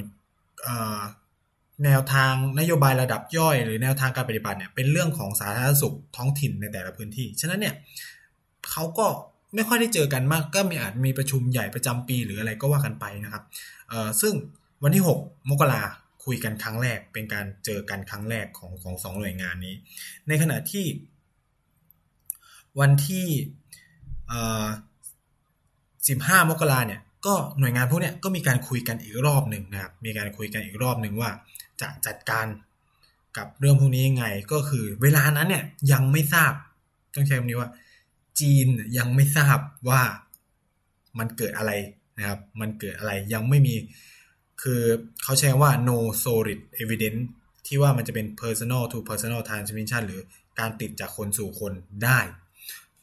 [1.84, 7.74] แนวทางนโยบายระดับย่อย หรือแนวทางการปฏิบัติเนี่ยเป็นเรื่องของสาธารณสุขท้องถิ่นในแต่ละพื้นที่ ฉะนั้นเนี่ย
[8.70, 9.06] เขาก็
[9.54, 13.42] ไม่ค่อยได้เจอกันมาก ก็มีอาจมีประชุมใหญ่ประจำปีหรืออะไรก็ว่ากันไปนะครับ
[14.20, 14.34] ซึ่ง
[14.82, 15.82] วันที่ 6 มกรา
[16.26, 19.74] คุยกันครั้งแรก เป็นการเจอกันครั้งแรกของของสองหน่วยงานนี้
[20.28, 20.86] ในขณะที่
[22.80, 23.26] วันที่
[24.28, 24.66] เอ่อ
[26.36, 31.30] 15มกราเนี่ย ก็หน่วยงานพวกเนี้ยก็มีการคุยกันอีกรอบหนึ่งนะครับ มีการคุยกันอีกรอบหนึ่งว่า
[31.80, 32.46] จะจัดการ
[33.36, 36.52] กับเรื่องพวกนี้ยังไง ก็คือ เวลานั้นเนี่ยยังไม่ทราบ
[37.14, 37.70] ต้องใช้คำนี้ว่า
[38.40, 38.66] จีน
[38.98, 39.58] ยังไม่ทราบ
[39.88, 40.02] ว่า
[41.18, 41.72] มันเกิดอะไร
[42.18, 43.74] นะครับ มันเกิดอะไรยังไม่มี
[44.62, 44.82] คือ
[45.22, 47.22] เขาใช้ว่า no solid evidence
[47.66, 50.20] ที่ว่ามันจะเป็น personal to personal transmission หรือ
[50.58, 51.72] การติดจากคนสู่คน
[52.04, 52.20] ได้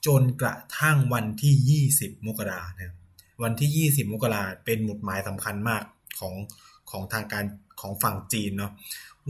[0.06, 2.98] จนกระทั่งวันที่ 20 มกรานะครับ
[3.44, 5.84] วันที่ 20 มกราเป็นหมุดหมายสำคัญมาก
[6.20, 6.34] ของ
[6.90, 7.46] ของทางการ
[7.82, 8.72] ของฝั่งจีนเนาะ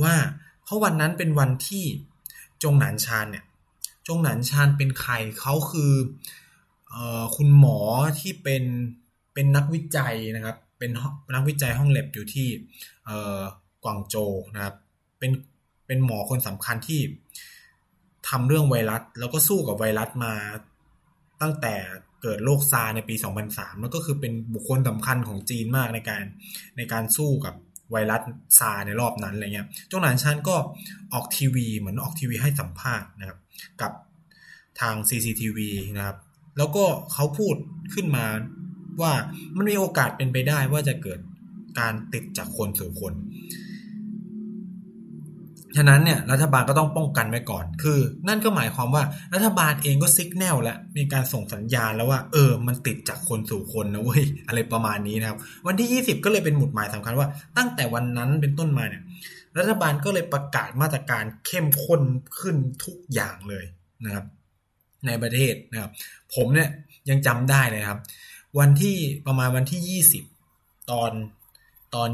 [0.02, 0.16] ว่า
[0.64, 1.86] เพราะวันนั้นเป็นวันที่
[2.64, 3.44] จงหนานชานเนี่ย
[4.08, 5.94] จงหนานชานเป็นใครเขาคือ
[6.94, 7.80] ออคุณหมอ
[8.20, 8.64] ที่เป็น
[9.34, 10.98] เป็นนักวิจัยนะครับ เป็น
[11.34, 12.48] นักวิจัยห้องแลบอยู่ที่
[13.84, 14.16] กวางโจ
[14.56, 14.76] นะครับ
[15.20, 15.32] เป็น
[15.88, 17.02] เป็นหมอคนสำคัญที่
[18.30, 20.34] ทำเรื่องไวรัส แล้วก็สู้กับไวรัสมา
[21.42, 21.76] ตั้งแต่
[22.22, 23.16] เกิดโรคซาในปี
[23.48, 26.24] 2003 แล้วก็คือเป็นบุคคลสำคัญของจีนมากในการ
[26.78, 27.56] ในการสู้กับ
[27.92, 28.22] ไวรัส
[28.60, 30.56] ซาในรอบนั้นอะไรเงี้ยจงหนานชันก็
[31.14, 33.40] ออกทีวีเหมือนออกทีวีให้สัมภาษณ์นะครับ
[33.82, 33.92] กับ
[34.80, 35.60] ทาง CCTV
[35.98, 36.18] นะครับ
[36.58, 37.56] แล้วก็เขาพูด
[37.94, 38.26] ขึ้นมา
[39.02, 39.14] ว่า
[39.56, 41.20] มันมีโอกาสเป็นไปได้ว่าจะเกิด
[41.80, 43.14] การติดจากคนสู่คน
[45.78, 49.04] ฉะนั้นเนี่ยรัฐบาลก็ต้องป้องกันไว้ก่อน คือ นั่นก็หมายความว่า
[49.34, 57.28] รัฐบาลเองก็ซิกแนลแล้วมีการส่งสัญญาณแล้วว่า เออ มันติดจากคนสู่คนนะเว้ยอะไรประมาณนี้นะครับ วันที่ 20 ก็เลยเป็นหมุดหมายสำคัญว่า
[57.58, 59.04] ตั้งแต่วันนั้นเป็นต้นมาเนี่ย
[59.58, 62.02] รัฐบาลก็เลยประกาศมาตรการเข้มข้น
[62.40, 63.66] ขึ้นทุกอย่างเลย
[64.06, 64.26] นะครับ
[65.08, 65.92] ในประเทศนะครับ
[66.36, 66.70] ผมเนี่ย
[67.10, 68.00] ยังจำได้เลยครับ
[68.60, 70.02] วันที่ประมาณวันที่
[70.42, 71.12] 20ตอน
[71.96, 72.10] ตอน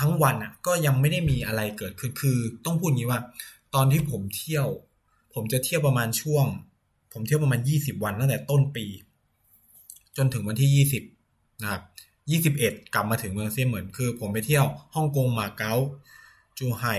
[0.00, 3.20] ทั้งวันอะ ก็ยังไม่ได้มีอะไรเกิดขึ้นคือ ต้องพูดงี้ว่า
[3.74, 4.66] ตอนที่ผมเที่ยว
[5.34, 6.46] ผมจะเที่ยวประมาณช่วง
[7.12, 8.86] ผมเที่ยวประมาณ20วันตั้งแต่ต้นปี
[10.16, 10.86] จนถึงวันที่
[11.18, 11.82] 20นะครับ
[12.56, 15.74] 21กลับมาถึงเมืองเซี่ยเหมือนคือ ผมไปเที่ยวฮ่องกงมาเก๊า
[16.58, 16.94] จูไห่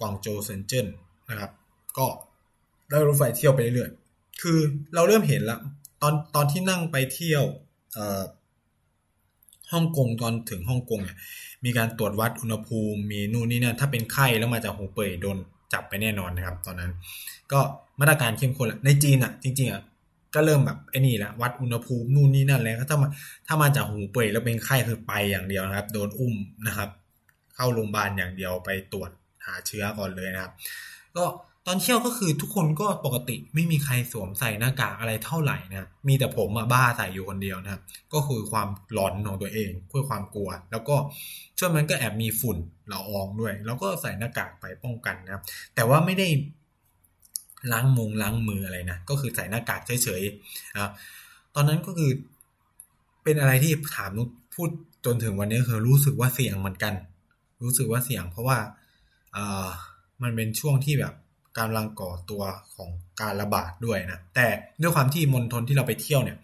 [0.00, 0.86] กวางโจวเซินเจิ้น
[1.28, 1.50] นะครับ
[1.98, 2.06] ก็
[2.88, 4.58] ได้รถไฟเที่ยวไปเรื่อยๆคือ
[4.94, 5.58] เราเริ่มเห็นละ
[6.02, 7.44] ตอนตอนที่นั่งไปเที่ยว
[9.72, 11.16] ฮ่องกงตอนถึงฮ่องกงเนี่ย
[11.64, 15.36] มีการตรวจวัดอุณหภูมิ มีนู่นนี่นั่นถ้าเป็นไข้แล้วมาจากหูเป่ยโดน
[15.72, 16.92] จับไปแน่นอนนะครับ ตอนนั้น
[17.52, 17.60] ก็
[18.00, 19.82] มาตรการเข้มข้นแหละในจีนอะ จริงๆอะ
[20.34, 23.08] ก็เริ่มแบบไอ้นี่แหละวัดอุณหภูมินู่นนี่นั่นแล้วถ้ามา
[23.46, 26.34] ถ้ามาจากหูเป่ยแล้วเป็นไข้คือไปอย่างเดียวนะครับ โดนอุ้ม
[26.66, 26.90] นะครับ
[27.54, 29.10] เข้าโรงพยาบาลอย่างเดียวไปตรวจ
[29.46, 30.52] หาเชื้อก่อนเลยนะครับ
[31.16, 31.24] ก็
[31.66, 37.82] ตอนเที่ยวก็คือทุกคนก็ปกติไม่มีใครสวมใส่หน้ากากอะไรเท่าไหร่นะ มีแต่ผมอะบ้าใส่อยู่คนเดียวนะครับ
[38.14, 40.96] ก็คือความหลอนของตัวเองเพื่อความกลัว แล้วก็
[41.58, 42.56] ช่วงนั้นก็แอบมีฝุ่น
[42.92, 45.42] ละอองด้วย แล้วก็ใส่หน้ากากไปป้องกันนะครับ
[45.74, 46.28] แต่ว่าไม่ได้
[47.72, 50.92] ล้างมงล้างมืออะไรนะ ก็คือใส่หน้ากากเฉยๆนะครับ
[51.54, 52.10] ตอนนั้นก็คือ
[53.22, 54.10] เป็นอะไรที่ถาม
[54.54, 54.70] พูด
[55.04, 56.94] จนถึงวันนี้คือรู้สึกว่าเสี่ยงเหมือนกัน
[57.62, 58.58] รู้สึกว่าเสี่ยงเพราะว่า
[59.32, 59.68] เออ
[60.22, 61.14] มันเป็นช่วงที่แบบ
[61.58, 62.42] กำลังก่อตัว
[62.74, 62.90] ของ
[63.20, 64.46] การระบาดด้วยนะ แต่
[64.82, 66.38] ด้วยความที่มณฑลที่เราไปเที่ยวเนี่ย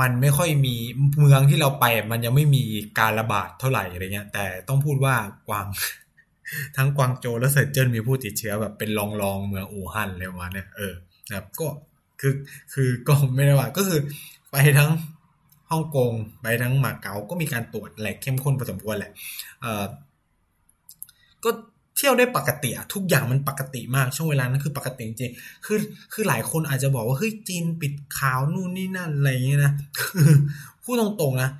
[0.00, 0.74] มันไม่ค่อยมี
[1.18, 2.64] เมืองที่เราไป มันยังไม่มี
[3.00, 5.14] การระบาดเท่าไหร่อะไรเงี้ย แต่ต้องพูดว่า
[5.48, 5.66] กวาง
[6.76, 10.94] ทั้งกวางโจและเซินเจิ้นมีผู้ติดเชื้อแบบเป็นรองรองเมืองอู่ฮั่นเลยมาเนี่ยเออ
[11.28, 11.66] นะครับก็
[12.20, 12.34] คือ
[12.72, 14.00] คือก็ไม่ได้ว่าก็คือ
[14.50, 14.90] ไปทั้ง
[15.70, 19.12] ฮ่องกงไปทั้งมาเก๊าก็มีการตรวจแหลกเข้มข้นพอสมควรแหละ
[19.60, 19.84] เออ
[21.44, 21.50] ก็
[22.02, 25.32] ที่ยวได้ปกติอะทุกอย่างมันปกติมากช่วงเวลานั้นคือปกติจริง
[25.66, 25.78] คือ
[26.12, 30.28] คือหลายคนอาจจะบอกว่าเฮ้ยจีนปิดข่าวนู่นนี่นั่นอะไรเงี้ยนะคือ
[30.82, 31.50] พูดตรงๆนะ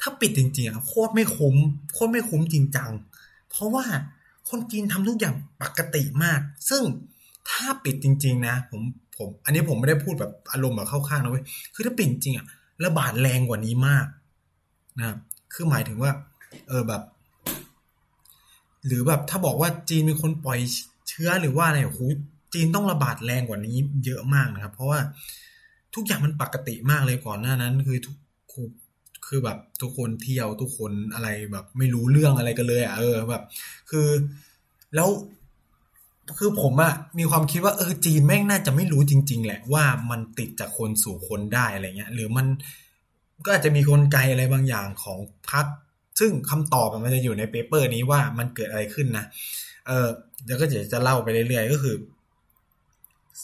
[0.00, 1.56] ถ้าปิดจริงๆอะโคตรไม่คุ้ม
[1.92, 2.90] โคตรไม่คุ้มจริงจัง
[3.50, 3.84] เพราะว่า
[4.50, 6.82] คนจีนทำทุกอย่างปกติมาก ซึ่ง
[7.50, 8.80] ถ้าปิดจริง ๆ นะ ผม
[9.16, 12.46] ผม อันนี้ผมไม่ได้พูดแบบอารมณ์แบบเข้าข้างนะเว้ยคือถ้าปิดจริงอะ
[12.84, 14.06] ระบาดแรงกว่านี้มาก
[14.98, 15.16] นะ
[15.54, 16.10] คือหมายถึงว่า
[16.68, 17.02] เออแบบ
[18.86, 20.58] หรือแบบถ้าบอกว่าจีนมีคนปล่อย
[21.08, 22.00] เชื้อหรือว่าอะไรโอ้โห
[22.54, 25.00] จีนต้องระบาดแรงกว่านี้เยอะมากนะครับ เพราะว่า
[25.94, 28.16] ทุกอย่างมันปกติมากเลยก่อนหน้านั้น คือทุก
[29.26, 33.42] คือแบบทุกคนเที่ยวทุกคนอะไรแบบ ไม่รู้เรื่องอะไรกันเลยอะเออแบบ
[33.90, 34.08] คือ
[34.94, 35.08] แล้ว
[36.38, 42.46] คือผมอะมีความคิดว่าเออจีนแม่งน่าจะไม่รู้จริง ๆ แหละว่ามันติดจากคนสู่คนได้อะไรเงี้ย หรือมัน
[43.44, 45.18] ก็อาจจะมีกลไกอะไรบางอย่างของ
[45.50, 45.66] พรรค
[46.18, 49.24] ซึ่งคำตอบมันจะอยู่ในเปเปอร์นี้ว่ามันเกิดอะไรขึ้นนะ
[49.86, 50.08] เออ
[50.44, 51.94] เดี๋ยวก็จะจะเล่าไปเรื่อยๆก็คือ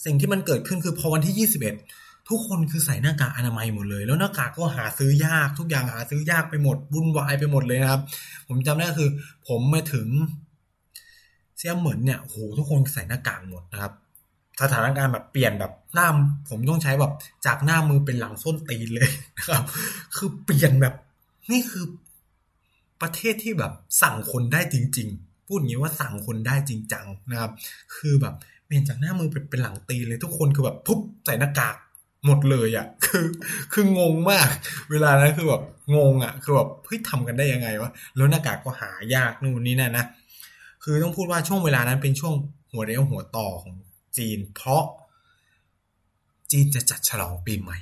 [0.05, 1.47] สิ่งที่มันเกิดขึ้นคือพอวันที่
[1.87, 8.01] 21ทุกคนคือใส่หน้ากากอนามัยหมดเลย แล้วหน้ากากก็หาซื้อยาก ทุกอย่างหาซื้อยากไปหมดวุ่นวายไปหมดเลยนะครับ
[8.47, 9.09] ผมจำได้คือ
[9.47, 10.07] ผมมาถึง
[11.57, 13.93] เซียเหมือนเนี่ยโหทุกคนใส่หน้ากากหมดนะครับ
[14.61, 16.07] สถานการณ์แบบเปลี่ยนแบบหน้า
[16.49, 17.13] ผมต้องใช้แบบ
[17.45, 19.63] จากหน้ามือเป็นหลังส้นตีนเลยนะครับ
[20.15, 20.93] คือเปลี่ยนแบบ
[21.51, 21.85] นี่คือ
[23.01, 27.51] ประเทศที่แบบสั่งคนได้จริง ๆ พูดงี้ว่าสั่งคนได้จริงจังนะครับ
[27.95, 28.35] คือแบบ
[28.65, 31.75] เปลี่ยนจากหน้ามือเป็นเป็นหลังตีเลยทุกคนคือแบบปุ๊บใส่หน้ากาก
[32.25, 33.25] หมดเลยอะ่ะ คือ
[33.73, 34.47] คืองงมาก
[34.91, 35.63] เวลานั้นคือแบบ
[35.95, 40.05] งงอะ่ะ คือแบบเฮ้ยทำกันได้ยังไงวะ แล้วหน้ากากก็หายากนู่นนี่นั่นนะ
[40.83, 42.33] คือต้องพูดว่าช่วงเวลานั้นเป็นช่วง
[42.71, 43.75] หัวเรียวหัวต่อของ
[44.17, 44.83] จีน เพราะ
[46.51, 47.77] จีนจะจัดฉลองปีใหม่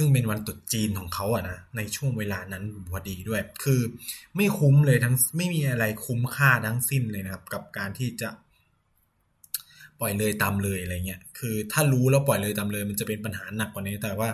[0.00, 3.80] ซึ่งเป็นวันตรุษจีนของเขาอะนะในช่วงเวลานั้นพอดีด้วย คือ
[4.36, 8.28] ไม่คุ้มเลยทั้งไม่มีอะไรคุ้มค่าทั้งสิ้นเลยนะครับ กับการที่จะ
[10.00, 14.30] ปล่อยเลยตามเลยอะไรเงี้ยคือถ้ารู้แล้วปล่อยเลยตามเลย มันจะเป็นปัญหาหนักกว่านี้แต่ว่า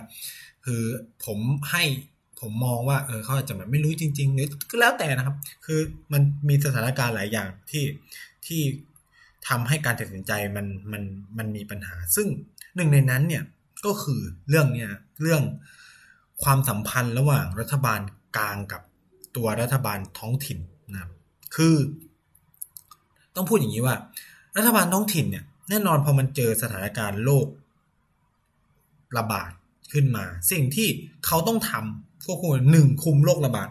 [0.64, 0.83] คือ
[1.24, 1.38] ผม
[1.70, 1.85] ให้
[2.40, 5.81] ผมมองว่าเออเขาอาจจะแบบไม่รู้จริงๆหรือก็แล้วแต่นะครับ คือ
[6.12, 7.85] มันมีสถานการณ์หลายอย่างที่
[8.46, 8.61] ที่
[9.48, 11.03] ทำให้การตัดสินใจมันมัน
[11.38, 12.27] มันมีปัญหา ซึ่ง
[12.77, 13.42] หนึ่งในนั้นเนี่ย
[13.85, 14.90] ก็คือเรื่องเนี้ย
[15.23, 15.42] เรื่อง
[16.42, 18.01] ความสัมพันธ์ระหว่างรัฐบาล
[18.37, 18.83] กลางกับ
[19.37, 20.59] ตัวรัฐบาลท้องถิ่น
[20.92, 21.12] นะครับ
[21.57, 21.75] คือ
[23.37, 23.97] ต้องพูดอย่างนี้ว่า
[24.57, 27.47] รัฐบาลท้องถิ่นเนี่ยแน่นอนพอมันเจอสถานการณ์โรค
[29.16, 29.51] ระบาด
[29.92, 30.88] ขึ้นมา สิ่งที่
[31.27, 33.68] เขาต้องทำควบคุมหนึ่งคุมโรคระบาด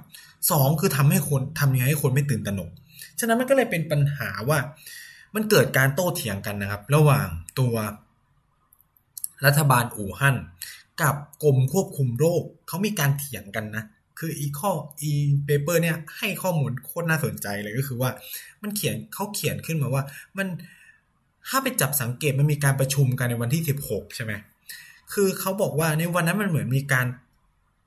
[0.52, 2.71] สองคือทำให้คนทำยังไงให้คนไม่ตื่นตระหนก
[3.19, 4.60] ฉะนั้นมันก็เลยเป็นปัญหาว่า
[5.36, 7.28] มันเกิดการโต้เถียงกันนะครับ ระหว่าง
[7.60, 7.73] ตัว
[9.45, 10.36] รัฐบาลอู่ฮั่น
[11.01, 13.84] กับกรมควบคุมโรคเขามีการเถียงกันนะ
[14.19, 15.12] คืออีข้ออี
[15.45, 18.12] เปเปอร์เนี่ยให้ข้อมูลโคตรน่าสนใจเลยก็คือว่า
[18.62, 20.03] มันเขียนเขาเขียนขึ้นมาว่า
[20.38, 20.47] มัน
[21.49, 24.34] ถ้าไปจับสังเกตมันมีการประชุมกันในวันที่สิบหกใช่ไหม
[25.13, 27.08] คือเขาบอกว่าในวันนั้นมันเหมือนมีการ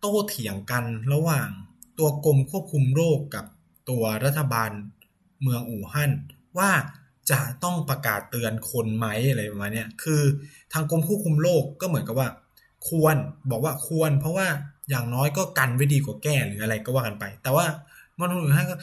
[0.01, 1.49] โต้เถียงกันระหว่าง
[1.99, 3.45] ตัวกรมควบคุมโรคกับ
[3.88, 4.71] ตัวรัฐบาล
[5.42, 6.12] เมืองอู่ฮั่น
[6.59, 6.71] ว่า
[7.31, 10.23] จะต้องประกาศเตือนคนไหมอะไรประมาณนี้คือ
[10.73, 12.29] ทางกรมควบคุมโรคก็เหมือนกับว่า
[12.89, 13.17] ควร
[13.51, 14.47] บอกว่าควร เพราะว่า
[14.91, 17.67] อย่างน้อยก็กันไว้ดีกว่าแก้หรืออะไรก็ว่ากันไป แต่ว่า
[18.19, 18.77] มณฑลอู่ฮั่นก็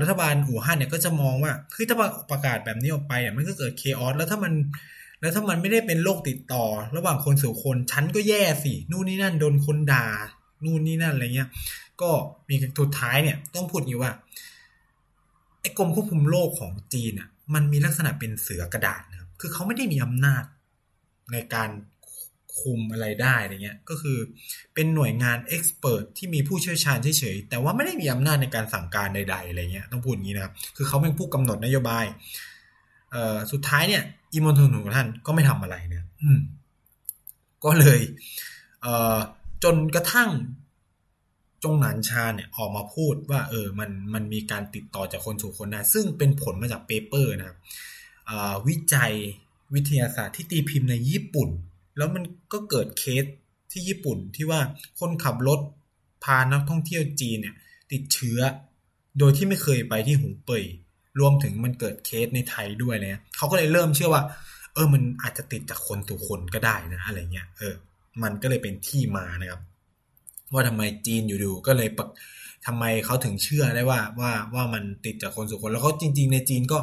[0.00, 1.96] รัฐบาลอู่ฮั่นเนี่ยก็จะมองว่าคือถ้า
[2.30, 4.52] ประกาศแบบนี้ออกไปอะมันก็เกิดเคออสแล้วถ้ามัน
[5.20, 6.64] แล้วถ้ามันไม่ได้เป็นโรคติดต่อ
[6.96, 10.06] ระหว่างคนสู่คนฉันก็แย่สินู่นนี่นั่นโดนคนด่า
[10.64, 11.48] นู่นนี่นั่นอะไรเงี้ย
[12.00, 12.10] ก็
[12.48, 14.12] มีสุดท้ายเนี่ยต้องพูดอย่างว่า
[15.60, 20.44] ไอ้กรมควบคุมโรคของจีนอะ มันมีลักษณะเป็นเสือกระดาษนะครับ คือเขาไม่ได้มีอำนาจ
[21.32, 21.70] ในการ
[22.58, 24.18] คุมอะไรได้อะไรเงี้ย ก็คือ
[24.74, 32.04] เป็นหน่วยงานเอ็กซ์เพรสที่มีผู้เชี่ยวชาญเฉยๆ แต่ว่าไม่ได้มีอำนาจในการสั่งการใดๆอะไรเงี้ย ต้องพูดอย่างนี้นะครับ คือเขาเป็นผู้กำหนดนโยบาย
[33.10, 34.02] เอ่อ สุดท้ายเนี่ย
[34.32, 36.38] อิมอนทุนของท่านก็ไม่ทำอะไรเนี่ย อืม
[37.64, 38.00] ก็เลย
[38.82, 39.18] เอ่อ
[39.64, 40.30] จนกระทั่ง
[41.64, 47.58] จงหนานชาเนี่ยออกมาพูดว่าเออมันมันมีการติดต่อจากคนสู่คนได้ ซึ่งเป็นผลมาจากเปเปอร์นะครับ
[48.68, 49.12] วิจัย
[49.74, 51.48] วิทยาศาสตร์ที่ตีพิมพ์ในญี่ปุ่น
[51.96, 53.24] แล้วมันก็เกิดเคส
[53.72, 54.60] ที่ญี่ปุ่นที่ว่า
[55.00, 55.60] คนขับรถ
[56.24, 57.54] พานักท่องเที่ยวจีนเนี่ย
[57.92, 58.38] ติดเชื้อ
[59.18, 60.64] โดยที่ไม่เคยไปที่หูเป่ย
[61.20, 64.22] รวมถึงมันเกิดเคสในไทยด้วยเลยเขาก็เลยเริ่มเชื่อว่า
[64.74, 67.74] เออมันอาจจะติดจากคนสู่คนก็ได้นะอะไรเงี้ยเออ
[68.22, 69.62] มันก็เลยเป็นที่มานะครับ
[70.54, 71.88] ว่าทำไมจีนอยู่ๆก็เลย
[72.66, 76.78] ทำไมเขาถึงเชื่อได้ว่าว่าว่ามันติดจากคนสู่คน แล้วเขาจริง ๆ ในจีนก็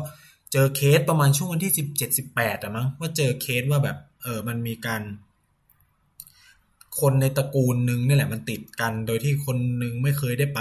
[0.52, 5.02] เจอเคสประมาณช่วงวันที่สิบเจ็ดสิบแปดอะมั้งว่าเจอเคสว่าแบบเออมันมีการ
[7.00, 10.60] คนในตระกูลนึงนี่แหละมันติดกัน โดยที่คนนึงไม่เคยได้ไป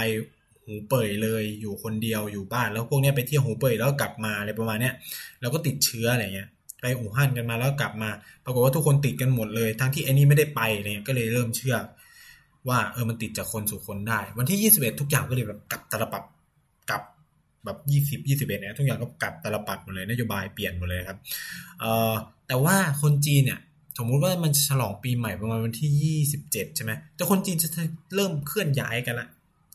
[0.63, 4.93] หูเป่ยเลยอยู่คนเดียวอยู่บ้าน แล้วพวกนี้ไปเที่ยวหูเป่ยแล้วกลับมาอะไรประมาณเนี้ย
[5.41, 6.49] แล้วก็ติดเชื้ออะไรเงี้ย
[6.81, 8.09] ไปอู่ฮั่นกันมาแล้วกลับมา
[8.45, 11.75] ปรากฏว่าทุกคนติดกันหมดเลย ทั้งที่ไอ้นี่ไม่ได้ไปเนี่ยก็เลยเริ่มเชื่อ
[12.69, 16.23] ว่าเออมันติดจากคนสู่คนได้ วันที่ยี่สิบเอ็ดทุกอย่างก็เลยแบบกลับตลปับ
[16.89, 17.01] กลับ
[17.65, 21.17] แบบยี่สิบยี่สิบเอ็ดเนี่ยทุกอย่างก็กลับตลปัดหมดเลยนโยบายเปลี่ยนหมดเลยครับ
[21.79, 22.13] เอ่อ
[22.47, 23.59] แต่ว่าคนจีนเนี่ย
[23.97, 27.69] สมมุติว่ามันฉลองปีใหม่ประมาณวันที่ยี่สิบเจ็ดใช่ไหมแต่คนจีนจะ
[28.15, 29.27] เริ่มเคลื่อนย้ายกันละ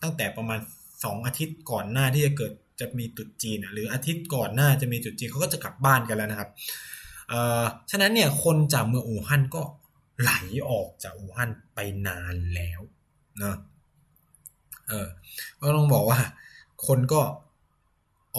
[0.03, 0.59] ตั้งแต่ประมาณ
[1.05, 6.51] สองอาทิตย์ก่อนหน้าที่จะเกิดจะมีตุดจีนหรืออาทิตย์ก่อนหน้าจะมีตุดจีนเขาก็จะกลับบ้านกันแล้วนะครับ
[7.29, 9.63] เอ่อ ฉะนั้นเนี่ยคนจากเมืองอู่ฮั่นก็
[10.21, 10.33] ไหล
[10.71, 12.81] ออกจากอู่ฮั่นไปนานแล้ว
[13.43, 13.57] นะ
[14.89, 15.07] เออ
[15.61, 16.21] ก็ต้องบอกว่า
[16.87, 17.21] คนก็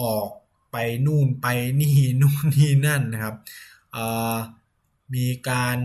[0.00, 0.28] ออก
[0.72, 1.46] ไปนู่นไป
[1.80, 3.34] นี่นู่นนี่นั่นนะครับ
[5.14, 5.76] มีการ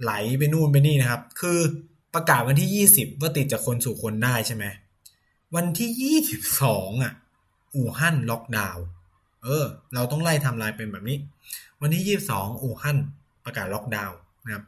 [0.00, 1.58] ไหลไปนู่นไปนี่นะครับ คือ
[2.14, 4.64] ประกาศวันที่ยี่สิบว่าติดจากคนสู่คนได้ใช่ไหม
[5.54, 7.12] วันที่ยี่สิบสองอะ
[7.74, 8.84] อู่ฮั่นล็อกดาวน์
[9.42, 11.18] เออ เราต้องไล่ทำลายเป็นแบบนี้
[11.80, 12.98] วันที่ยี่สิบสองอู่ฮั่น
[13.44, 14.64] ประกาศล็อกดาวน์นะครับ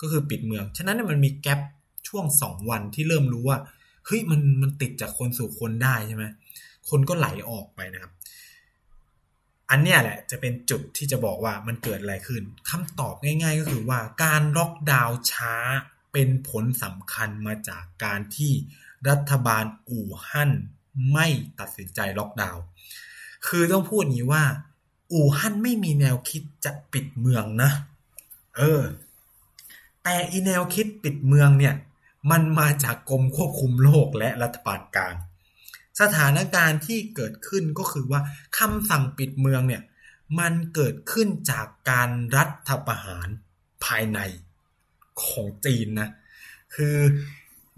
[0.00, 1.60] ก็คือปิดเมือง ฉะนั้นมันมีแกลบ
[2.08, 3.58] ช่วงสองวันที่เริ่มรู้ว่า
[4.06, 6.24] เฮ้ยมันมันติดจากคนสู่คนได้ใช่ไหม
[6.88, 8.12] คนก็ไหลออกไปนะครับ
[9.70, 15.54] อันเนี้ยแหละจะเป็นจุดที่จะบอกว่ามันเกิดอะไรขึ้นคำตอบง่าย ๆ ก็คือว่าการล็อกดาวน์ช้า
[16.12, 18.52] เป็นผลสำคัญมาจากการที่
[19.08, 20.50] รัฐบาลอู่ฮั่น
[21.12, 21.26] ไม่
[21.60, 22.62] ตัดสินใจล็อกดาวน์
[23.46, 24.44] คือต้องพูดงนี้ว่า
[25.12, 27.70] อู่ฮั่นไม่มีแนวคิดจะปิดเมืองนะ
[28.56, 28.82] เออ
[30.08, 31.74] แต่อีแนวคิดปิดเมืองเนี่ย
[32.30, 35.14] มันมาจากกรมควบคุมโรคและรัฐบาลกลาง
[36.00, 38.20] สถานการณ์ที่เกิดขึ้นก็คือว่า
[38.58, 39.82] คำสั่งปิดเมืองเนี่ย
[40.38, 43.28] มันเกิดขึ้นจากการรัฐประหาร
[43.84, 44.18] ภายใน
[45.24, 46.08] ของจีนนะ
[46.74, 46.96] คือ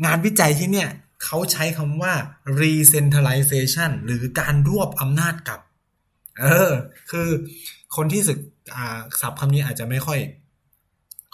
[0.04, 0.88] งานวิจัยที่เนี่ย
[1.24, 2.14] เขาใช้คำว่า
[2.62, 5.60] recentralization หรือการรวบอำนาจกับ
[6.40, 6.72] เออ
[7.10, 7.28] คือ
[7.96, 8.38] คนที่ศึก
[8.76, 10.20] อ่าศัพท์คำนี้อาจจะไม่ค่อย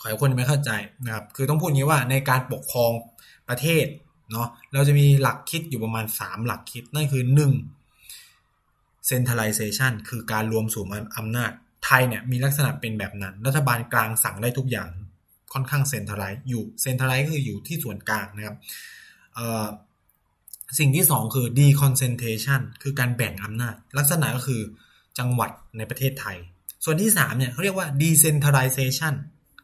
[0.06, 0.70] ขอให้คนไม่เข้าใจ
[1.04, 2.92] นะครับ คือต้องพูดงี้ว่าในการปกครอง
[3.48, 3.86] ประเทศ
[4.32, 7.22] เนาะเราจะมีหลักคิดอยู่ประมาณ 3 หลักคิด นั่นคือ
[8.30, 10.84] 1 centralization คือการรวมสู่
[11.16, 11.50] อำนาจ
[11.84, 14.88] ไทยเนี่ยมีลักษณะเป็นแบบนั้น รัฐบาลกลางสั่งได้ทุกอย่าง
[15.52, 18.56] ค่อนข้างเซ็นทรัลไลซ์อยู่เซ็นทรัลไลซ์คืออยู่ที่ส่วนกลางนะครับ
[20.78, 24.60] สิ่งที่สองคือ deconcentration คือการแบ่งอำนาจ ลักษณะก็คือ
[25.18, 26.36] จังหวัดในประเทศไทย
[26.84, 29.14] ส่วนที่สามเนี่ยเขาเรียกว่า decentralization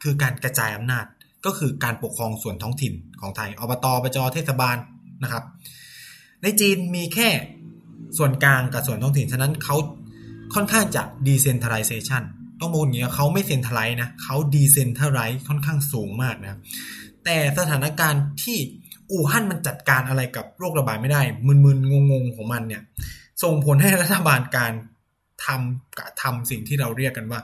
[0.03, 1.05] คือการกระจายอำนาจ
[1.45, 4.77] ก็คือการปกครองส่วนท้องถิ่นของไทยอบตอบจเทศบาล
[5.23, 5.45] นะครับ
[6.43, 7.29] ในจีนมีแค่
[8.19, 9.77] ส่วนกลางกับส่วนท้องถิ่นฉะนั้นเขา
[10.55, 12.23] ค่อนข้างจะ decentralization
[12.61, 16.59] ต้องบอกอย่างนี้เขาไม่เซ็นทรัลไลซ์นะเขาดีเซนทรัลไลค่อนข้างสูงมากนะ
[17.25, 18.59] แต่สถานการณ์ที่
[19.11, 22.83] อู่ฮั่นมันจัดการอะไรกับโรคระบาดไม่ได้ มึนๆงงๆของมันเนี่ย
[23.43, 24.73] ส่งผลให้รัฐบาลการ
[25.47, 27.41] ทำกะทำสิ่งที่เราเรียกกันว่า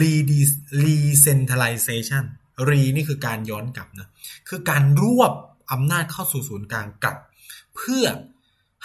[0.00, 2.24] recentralization
[2.68, 4.08] re นี่คือการย้อนกลับนะ
[4.48, 5.32] คือการรวบ
[5.72, 7.16] อำนาจเข้าสู่ศูนย์กลางกลับ
[7.76, 8.04] เพื่อ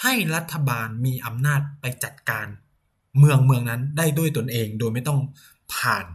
[0.01, 2.47] ให้รัฐบาลมีอำนาจไปจัดการ
[3.17, 5.19] เมืองเมืองนั้นได้ด้วยตนเองโดยไม่ต้อง
[5.73, 6.05] ผ่าน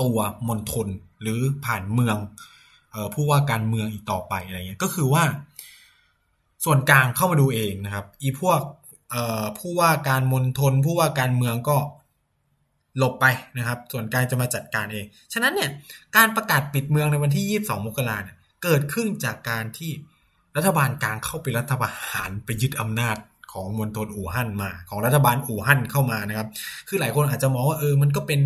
[0.00, 0.88] ตัวมณฑล
[1.22, 2.16] หรือผ่านเมือง
[2.94, 5.24] ออผู้ว่าการเมืองอีกต่อไปอะไรเงี้ยก็คือว่า
[6.64, 8.60] ส่วนกลางเข้ามาดูเองนะครับ อีพวก
[9.58, 11.76] ผู้ว่าการมณฑลผู้ว่าการเมืองก็
[12.98, 13.26] หลบไป
[13.58, 15.70] นะครับ ส่วนกลางจะมาจัดการเอง ฉะนั้นเนี่ย
[16.16, 19.90] การประกาศปิดเมืองในวันที่ 22 มกราเนี่ยเกิดขึ้นจากการที่
[20.56, 23.16] รัฐบาลกลางเข้าไปรัฐประหารไปยึดอำนาจ
[23.52, 26.48] ของมณฑลอู่ฮั่นมา ของรัฐบาลอู่ฮั่นเข้ามานะครับ
[26.88, 28.40] คือหลายคนอาจจะมองว่าเออมันก็เป็น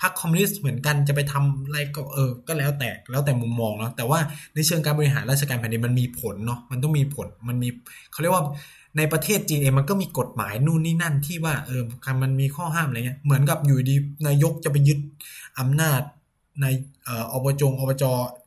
[0.00, 4.18] พรรคคอมมิวนิสต์เหมือนกันจะไปทำอะไรก็เออก็แล้วแต่แล้วแต่มุมมองเนาะแต่ว่า
[4.54, 7.68] ในเชิงการบริหารราชการแผ่นดินมันมีผลเนาะมันต้องมีผลมันมี
[8.12, 8.44] เขาเรียกว่า
[8.96, 11.82] ในประเทศจีนเองมันก็มีกฎหมายนู่นนี่นั่นที่ว่าเออ
[12.22, 14.98] มันมีข้อห้ามอะไรเงี้ยเหมือนกับอยู่ดีนายกจะไปยึด
[15.58, 16.00] อำนาจ
[16.62, 16.66] ใน
[17.04, 18.04] เอ่ออบจงอบจ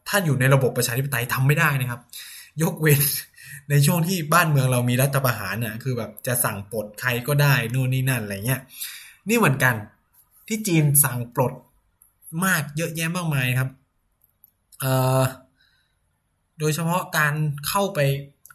[0.07, 2.01] ถ้าอยู่ในระบบประชาธิปไตยทำไม่ได้นะครับ
[2.61, 3.01] ยกเว้น
[3.69, 8.61] ในช่วงที่บ้านเมืองเรามีรัฐประหารน่ะคือแบบจะสั่งปลดใครก็ได้นู่นนี่นั่นอะไรเงี้ย
[9.29, 9.75] นี่เหมือนกัน
[10.47, 11.53] ที่จีนสั่งปลด
[12.45, 13.69] มากเยอะแยะมากมายครับ
[14.79, 15.23] เอ่อ
[16.59, 17.33] โดยเฉพาะการ
[17.67, 17.99] เข้าไป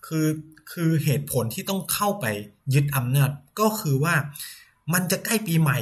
[0.07, 0.27] คือ
[0.73, 2.27] คือเหตุผลที่ต้องเข้าไป
[2.75, 3.31] ยึดอำนาจ
[3.61, 4.15] ก็คือว่า
[4.93, 5.79] มันจะใกล้ปีใหม่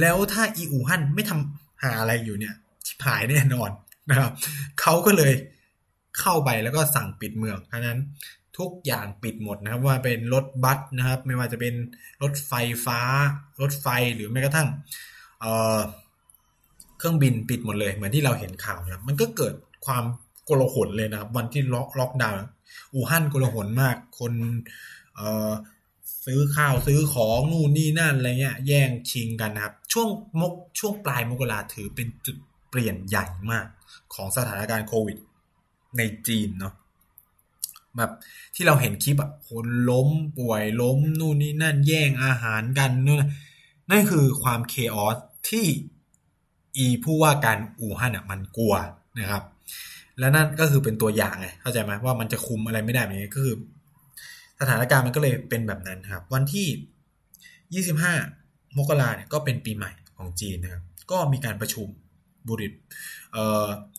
[0.00, 2.54] แล้วถ้าอีอูฮั่นไม่ทำหาอะไรอยู่เนี่ย
[2.86, 3.70] ชิบหายแน่นอน
[4.10, 4.32] นะครับ
[4.80, 5.32] เขาก็เลย
[6.18, 7.98] เข้าไปแล้วก็สั่งปิดเมืองเพราะนั้น
[8.58, 11.74] ทุกอย่างปิดหมดนะครับ ว่าเป็นรถบัสนะครับ ไม่ว่าจะเป็น
[12.22, 12.52] รถไฟ
[12.86, 13.00] ฟ้า
[13.60, 14.68] รถไฟหรือแม้กระทั่ง
[15.40, 19.54] เเครื่องบินปิดหมดเลย เหมือนที่เราเห็นข่าวนะมันก็เกิด
[19.86, 20.04] ความ
[20.44, 22.38] โกลาหลเลยนะครับ วันที่ล็อกล็อกดาวน์
[22.94, 24.32] อู่ฮั่นโกลาหลมาก คน
[25.16, 30.08] เซื้อข้าวซื้อของนู่นนี่นั่นอะไรเงี้ย แย่งชิงกันนะครับ ช่วง
[30.40, 32.36] มกช่วงปลายมกราถือเป็นจุด
[32.68, 33.66] เปลี่ยนใหญ่มาก
[34.14, 35.18] ของสถานการณ์โควิด
[35.98, 36.74] ในจีนเนาะ
[37.96, 38.10] แบบ
[38.54, 43.22] ที่เราเห็นคลิปอะคนล้มป่วยล้มนู่นนี่นั่นแย่งอาหารกันนู่น
[43.90, 45.16] นั่นคือความเคออส
[45.48, 45.66] ที่
[46.76, 48.74] อีผู้ว่าการอู่ฮั่นอะมันกลัว
[49.18, 49.42] นะครับ
[50.18, 53.56] และนั่นก็คือเป็นตัวอย่างไงเข้าใจไหมว่ามันจะคุมอะไรไม่ได้แบบนี้ก็คือ
[54.60, 61.86] สถานการณ์มันก็เลยเป็นแบบนั้นครับ วันที่ 25 มกราเนี่ยก็เป็นปีใหม่ของจีนนะครับ ก็มีการประชุม
[62.48, 62.72] บุริษ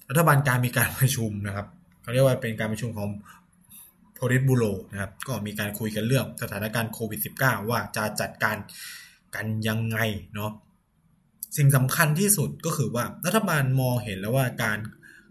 [0.09, 1.67] รัฐบาลการมีการประชุมนะครับ
[2.01, 3.09] เขาเรียกว่าเป็นการประชุมของ
[4.15, 8.57] โพลิตบูโรนะครับ ก็มีการคุยกันเรื่องสถานการณ์โควิด -19 ว่าจะจัดการ
[9.35, 9.97] กันยังไง
[10.33, 10.51] เนาะ
[11.57, 14.77] สิ่งสำคัญที่สุดก็คือว่ารัฐบาลมองเห็นแล้วว่าการ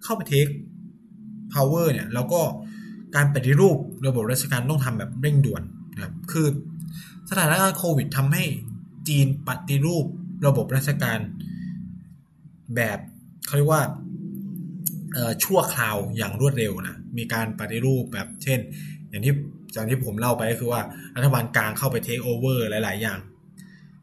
[0.05, 0.47] เข้าไปเทค
[1.55, 2.41] power เนี่ยแล้วก็
[3.17, 3.77] การปฏิรูป
[4.07, 5.63] ระบบราชการต้องทำแบบเร่งด่วน
[5.95, 6.47] นะครับคือ
[7.31, 8.45] สถานการณ์โควิดทำให้
[9.09, 10.05] จีนปฏิรูป
[10.47, 11.19] ระบบราชการ
[12.75, 12.99] แบบ
[13.47, 13.83] เขาเรียกว่า
[15.45, 18.59] ชั่วคราวอย่างรวดเร็วนะมีการปฏิรูปแบบเช่น
[19.09, 19.35] อย่างที่
[19.73, 20.83] อย่างที่ผมเล่าไปก็คือว่า
[21.17, 23.19] รัฐบาลกลางเข้าไป take over หลาย ๆ อย่าง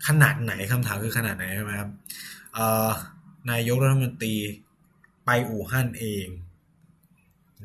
[0.08, 1.89] ขนาดไหนคำถามคือขนาดไหนใช่ไหมครับ
[3.52, 4.36] นายกรัฐมนตรี
[5.26, 6.28] ไปอู่ฮั่นเอง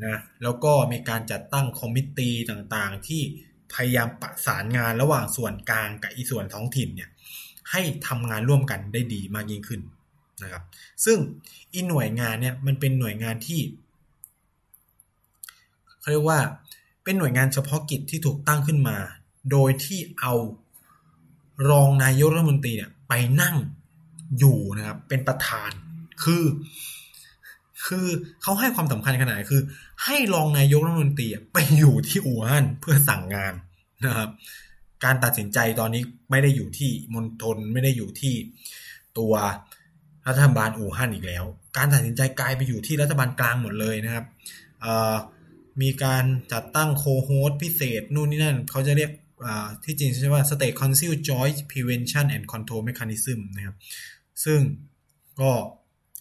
[0.06, 3.22] นะแล้วก็มีการจัดตั้ง committee ต่างๆ ที่
[3.74, 7.10] พยายามประสานงานระหว่างส่วนกลางกับอีส่วนท้องถิ่นเนี่ย
[7.70, 9.80] ให้ทำงานร่วมกันได้ดีมากยิ่งขึ้น
[10.42, 10.62] นะครับ
[11.04, 11.18] ซึ่ง
[11.72, 13.60] อีหน่วยงานเนี่ยมันเป็นหน่วยงานที่
[16.00, 16.40] เขาเรียกว่า
[17.04, 18.96] เป็นหน่วยงานเฉพาะกิจที่ถูกตั้งขึ้นมา
[19.50, 20.32] โดยที่เอา
[21.70, 23.56] รองนายกรัฐมนตรีเนี่ยไปนั่ง
[24.38, 25.70] อยู่นะครับเป็นประธาน
[26.22, 26.44] คือ
[27.86, 28.06] คือ
[28.42, 29.62] เขาให้ความสำคัญขนาดคือ
[30.04, 33.54] ให้รองนายกรัฐมนตรีไปอยู่ที่อู่ฮั่นเพื่อสั่งงาน
[34.04, 34.30] นะครับ
[35.04, 38.34] การตัดสินใจตอนนี้ไม่ได้อยู่ที่มณฑลไม่ได้อยู่ที่
[39.18, 39.32] ตัว
[40.28, 41.44] รัฐบาลอู่ฮั่นอีกแล้ว
[41.76, 44.24] การตัดสินใจกลายไปอยู่ที่รัฐบาลกลางหมดเลยนะครับ
[45.82, 49.10] มีการจัดตั้งโคโฮสพิเศษนู่นนี่นั่นเขาจะเรียก
[49.84, 53.76] ที่จริงใช่ว่า State Council Joint Prevention and Control Mechanism นะครับ
[54.44, 54.60] ซึ่ง
[55.40, 55.52] ก็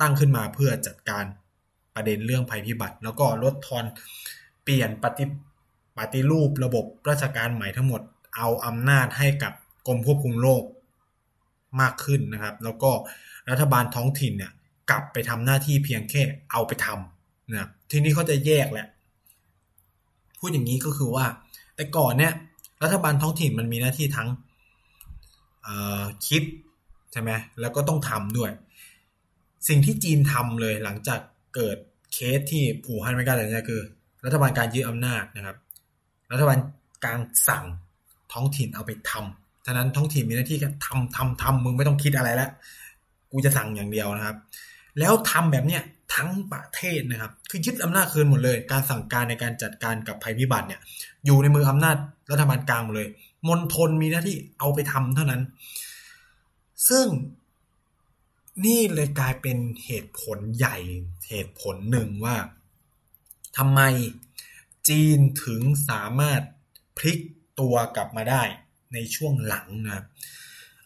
[0.02, 1.26] ตั้งขึ้นมาเพื่อจัดการ
[2.00, 3.86] ประเด็นเรื่องภัยพิบัติ แล้วก็ลดทอน
[4.64, 5.26] เปลี่ยนปฏิ
[5.98, 8.02] ปฏิรูประบบราชการใหม่ทั้งหมด
[8.36, 9.54] เอาอำนาจให้กับ
[9.88, 10.64] กรมควบคุมโรค
[11.82, 12.92] มากขึ้นนะครับ แล้วก็
[13.50, 14.52] รัฐบาลท้องถิ่นเนี่ย
[14.90, 16.22] กลับไปทำหน้าที่เพียงแค่
[16.52, 18.88] เอาไปทำนะทีนี้เขาจะแยกแหละ
[20.40, 21.26] พูดอย่างนี้ก็คือว่า
[21.76, 22.34] แต่ก่อนเนี่ย
[22.84, 24.30] รัฐบาลท้องถิ่นมันมีหน้าที่ทั้ง
[26.28, 26.44] คิด
[27.12, 28.52] ใช่ไหมแล้วก็ต้องทำด้วย
[29.68, 31.20] สิ่งที่จีนทำเลยหลังจาก
[31.56, 31.78] เกิด
[32.14, 33.82] เคสที่ผูฮันไม่กล้าแต่นี่ยคือ
[34.26, 35.58] รัฐบาลการยึดอำนาจนะครับ
[36.32, 36.58] รัฐบาล
[37.04, 37.66] กลางสั่ง
[38.34, 42.50] ท้องถิ่นเอาไปทำฉะนั้นท้องถิ่นมีหน้าที่แค่ทำทำทำมึงไม่ต้องคิดอะไรแล้ว
[43.32, 44.38] กูจะสั่งอย่างเดียวนะครับ
[45.00, 45.82] แล้วทำแบบเนี้ย
[46.16, 50.80] ทั้งประเทศนะครับ คือยึดอำนาจคืนหมดเลย การสั่งการในการจัดการกับภัยพิบัติเนี่ย
[51.26, 51.98] อยู่ในมืออำนาจ
[52.32, 53.10] รัฐบาลกลางหมดเลย
[53.48, 55.42] มณฑลมีหน้าที่เอาไปทำเท่านั้น
[56.90, 57.06] ซึ่ง
[58.66, 60.78] นี่เลยกลายเป็นเหตุผลใหญ่
[61.30, 62.36] เหตุผลหนึ่งว่า
[63.58, 63.82] ทำไม
[64.88, 66.42] จีนถึงสามารถ
[66.98, 67.20] พลิก
[67.60, 68.44] ตัวกลับมาได้
[68.94, 70.04] ในช่วงหลังนะ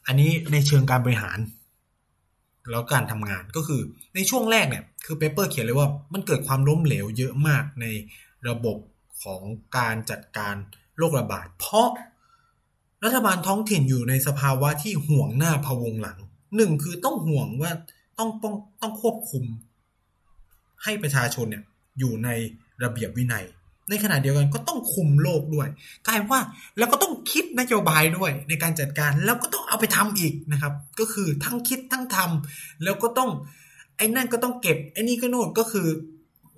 [0.05, 1.39] อันนี้ในเชิงการบริหาร
[2.69, 3.82] แล้วการทำงานก็คือ
[4.15, 7.86] ในช่วงแรกเนี่ยคือเปเปอร์เขียนเลยว่ามันเกิดความล้มเหลวเยอะมากใน
[8.47, 8.78] ระบบ
[9.24, 9.41] ของ
[9.78, 10.55] การจัดการ
[10.97, 11.89] โรคระบาด เพราะ
[13.03, 16.19] รัฐบาลท้องถิ่นอยู่ในสภาวะที่ห่วงหน้าพวงหลัง
[16.55, 17.71] หนึ่งคือต้องห่วงว่า
[18.19, 19.43] ต้องต้องต้องควบคุม
[20.83, 21.63] ให้ประชาชนเนี่ย
[21.99, 22.29] อยู่ใน
[22.83, 23.45] ระเบียบวินัย
[23.89, 25.67] ในขณะเดียวกันก็ต้องคุมโลกด้วย
[26.07, 26.41] กลายว่า
[26.77, 33.29] แล้วก็ต้องคิดนโยบายด้วยในการจัดการแล้วก็ต้องเอาไปทำอีกนะครับ ก็คือทั้งคิดทั้งทำแล้วก็ต้อง
[33.97, 35.87] ไอ้นั่นก็ต้องเก็บไอ้นี่ก็โน่นก็คือ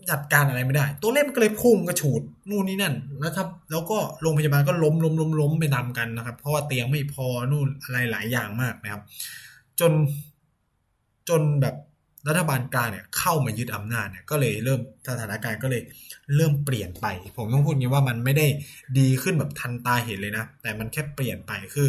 [0.10, 9.02] จัดการอะไรไม่ได้ ตัวเลขมันก็เลยพุ่งกระฉูดนู่นนี่นั่น แล้วถ้าแล้วก็โรงพยาบาลก็ล้มล้มล้มล้มไปตามกันนะครับ เพราะว่าเตียงไม่พอนู่นอะไรหลายอย่างมากนะครับ
[9.80, 9.94] จน
[11.30, 11.76] จนแบบ
[12.28, 15.82] รัฐบาลกลางเนี่ยเข้ามายึดอำนาจเนี่ยก็เลยเริ่มสถานการณ์ก็เลย
[16.36, 17.06] เริ่มเปลี่ยนไป
[17.38, 18.48] ผมต้องพูดงี้ว่ามันไม่ได้
[19.00, 21.88] ดีขึ้นแบบทันตาเห็นเลยนะ แต่มันแค่เปลี่ยนไปคือ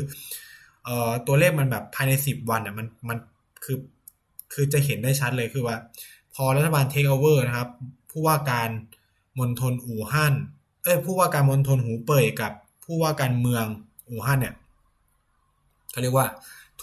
[0.85, 3.19] เอ่อตัวเลขมันแบบภายในสิบวันเนี่ยมันมัน
[3.65, 3.79] คือ
[4.53, 5.77] คือจะเห็นได้ชัดเลยคือว่า
[6.35, 7.69] พอรัฐบาลเทคโอเวอร์นะครับ
[8.11, 8.69] ผู้ว่าการ
[9.39, 10.35] มณฑลอู่ฮั่น
[10.83, 12.53] เอ้ยผู้ว่าการมณฑลหูเป่ยกับ
[12.85, 13.65] ผู้ว่าการเมือง
[14.09, 14.55] อู่ฮั่นเนี่ย
[15.91, 16.27] เขาเรียกว่า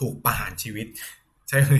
[0.03, 0.87] ถูกประหารชีวิต
[1.49, 1.73] ใช่ไหม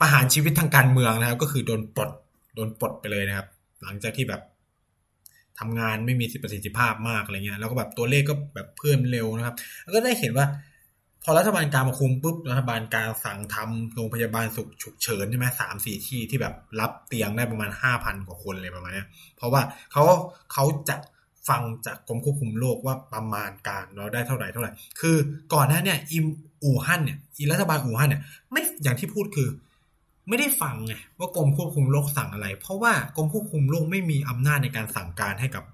[0.00, 2.10] ประหารชีวิตทางการเมืองนะครับ ก็คือโดนปลด
[2.54, 3.46] โดนปลดไปเลยนะครับ
[3.82, 4.42] หลังจากที่แบบ
[5.58, 10.46] ทำงานไม่มีประสิทธิภาพมากอะไรเงี้ยแล้วก็แบบตัวเลขก็แบบเพิ่มเร็วนะครับ แล้วก็ได้เห็นว่า
[11.24, 19.04] พอรัฐบาลกลางมาคุมปุ๊บรัฐบาลกลางสั่งทำโรงพยาบาลสุขฉุกเฉินใช่ไหมสามสี่ที่ที่แบบรับเตียงได้ประมาณห้าพันกว่าคนเลยประมาณนี้
[19.36, 19.62] เพราะว่า
[19.92, 20.02] เขา
[20.52, 20.96] เขาจะ
[21.48, 25.16] ฟังจากกรมควบคุมโรคว่าประมาณการเราได้เท่าไหร่เท่าไหร่ คือ
[25.54, 25.98] ก่อนหน้าเนี่ย
[26.64, 29.48] อู่ฮั่นเนี่ยอีรัฐบาลอู่ฮั่นเนี่ยไม่อย่างที่พูดคือ
[30.28, 35.64] ไม่ได้ฟังไงว่ากรมควบคุมโรคสั่งอะไร เพราะว่ากรมควบคุมโรคไม่มีอำนาจในการสั่งการให้กับ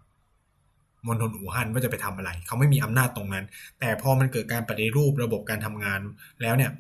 [1.07, 3.45] มณฑลอู่ฮั่นว่าจะไปทำอะไร เขาไม่มีอำนาจตรงนั้น
[3.81, 6.01] แต่พอมันเกิดการปฏิรูประบบการทำงาน
[6.43, 6.71] แล้วเนี่ย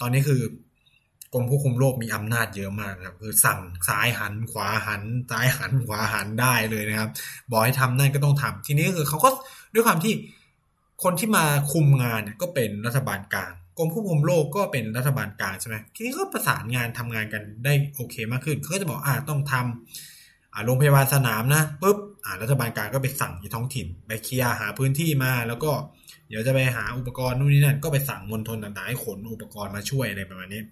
[0.00, 0.40] ตอนนี้คือ
[1.32, 7.10] กรมควบคุมโรคมีอำนาจเยอะมากครับคือสั่งซ้ายหันขวาหันซ้ายหันขวาหันได้เลยนะครับ
[7.50, 9.30] บอกให้ทำนั่นก็ต้องทำทีนี้คือเขาก็
[9.74, 10.12] ด้วยความที่
[11.02, 25.70] คนที่มาคุมงานก็เป็นรัฐบาลกลางกรมควบคุมโรคก็เป็นรัฐบาลกลางใช่ไหมทีนี้ก็ประสานงานทำงานกันได้โอเคมากขึ้นเขาก็จะบอกอ่าต้องทำอ่าโรงพยาบาลสนามนะปุ๊บอ่ารัฐบาลกลางก็ไปสั่งที่ท้องถิ่น ไปเคลียร์หาพื้นที่มา แล้วก็
[26.28, 30.62] เดี๋ยวจะไปหาอุปกรณ์นู่นนี่นั่นก็ไปสั่งมณฑลต่างๆให้ขนอุปกรณ์มาช่วยอะไรประมาณนี้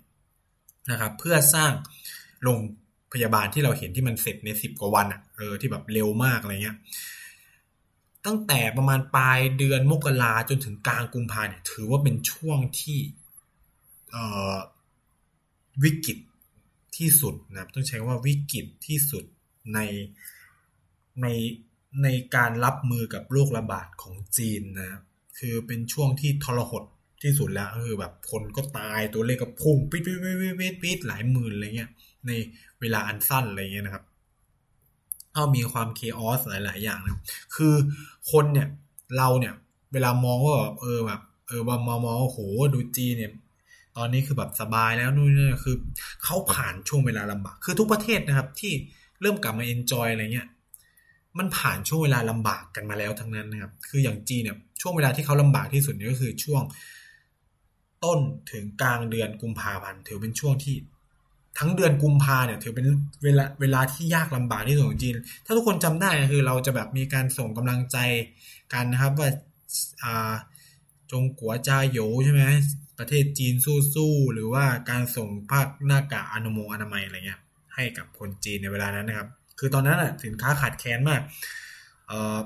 [0.91, 1.73] นะครับ เพื่อสร้าง
[2.43, 2.59] โรง
[3.13, 6.77] พยาบาลที่เราเห็นที่มันเสร็จในสิบกว่าวันอะ่ะเออที่แบบเร็วมากอะไรเงี้ย
[8.27, 12.99] ตั้งแต่ประมาณปลายเดือนมกราจนถึงกลางกุมภาเนี่ย ถือว่าเป็นช่วงที่
[15.83, 16.19] วิกฤต
[16.97, 19.25] ที่สุดนะครับต้องใช้ว่าวิกฤตที่สุด
[19.75, 19.79] ใน
[21.23, 21.27] ใน
[22.03, 25.03] ในการรับมือกับโรคระบาดของจีนนะครับ
[25.39, 26.85] คือเป็นช่วงที่ทรหด
[27.23, 31.91] ที่สุดแล้วคือแบบคนก็ตายตัวเลขก็พุ่งปิดปิดปิดปิดปิดหลายหมื่นอะไรเงี้ย
[32.27, 32.31] ใน
[32.81, 34.05] เวลาอันสั้นอะไรเงี้ยนะครับ
[35.35, 37.19] เอามีความเคออสหลาย ๆ อย่างนะ
[37.55, 37.75] คือ
[38.31, 38.69] คนเนี่ย
[39.17, 39.55] เราเนี่ย
[39.93, 42.39] เวลามองว่าแบบเออแบบเออมามองโอ้โห
[42.75, 43.33] ดูจีเนี่ย
[43.97, 45.77] ตอนนี้คือแบบสบายแล้วนู่นนี่คือ
[46.25, 48.73] เขาผ่านช่วงเวลาลำบากคือทุกประเทศนะครับ ที่
[49.21, 50.49] เริ่มกลับมาเอนจอยอะไรเงี้ย
[51.39, 56.63] มันผ่านช่วงเวลาลำบากกันมาแล้วทั้งนั้นนะครับ คืออย่างจีนเนี่ยช่วงเวลาที่เขาลำบากที่สุดเนี่ยก็คือช่วง
[58.05, 58.19] ต้น
[58.53, 60.75] ถึงกลางเดือนกุมภาพันธ์ถือเป็นช่วงที่
[61.59, 62.87] ทั้งเดือนกุมภาเนี่ยถือเป็น
[63.25, 67.99] เวลาเวลาที่ยากลำบากที่สุดของจีน ถ้าทุกคนจำได้คือเราจะแบบมีการส่งกำลังใจ
[68.73, 69.29] กันนะครับ ว่า
[70.03, 70.33] อ่า
[71.13, 72.43] จงกัวจาโยใช่ไหม
[72.99, 73.55] ประเทศจีน
[73.95, 77.41] สู้ๆหรือว่าการส่งภาคหน้ากากอนามัยอนามัยอะไรเงี้ย
[77.75, 79.29] ให้กับคนจีนในเวลานั้นนะครับ
[79.59, 81.21] คือตอนนั้นอะสินค้าขาดแคลนมาก
[82.09, 82.39] เอ่อ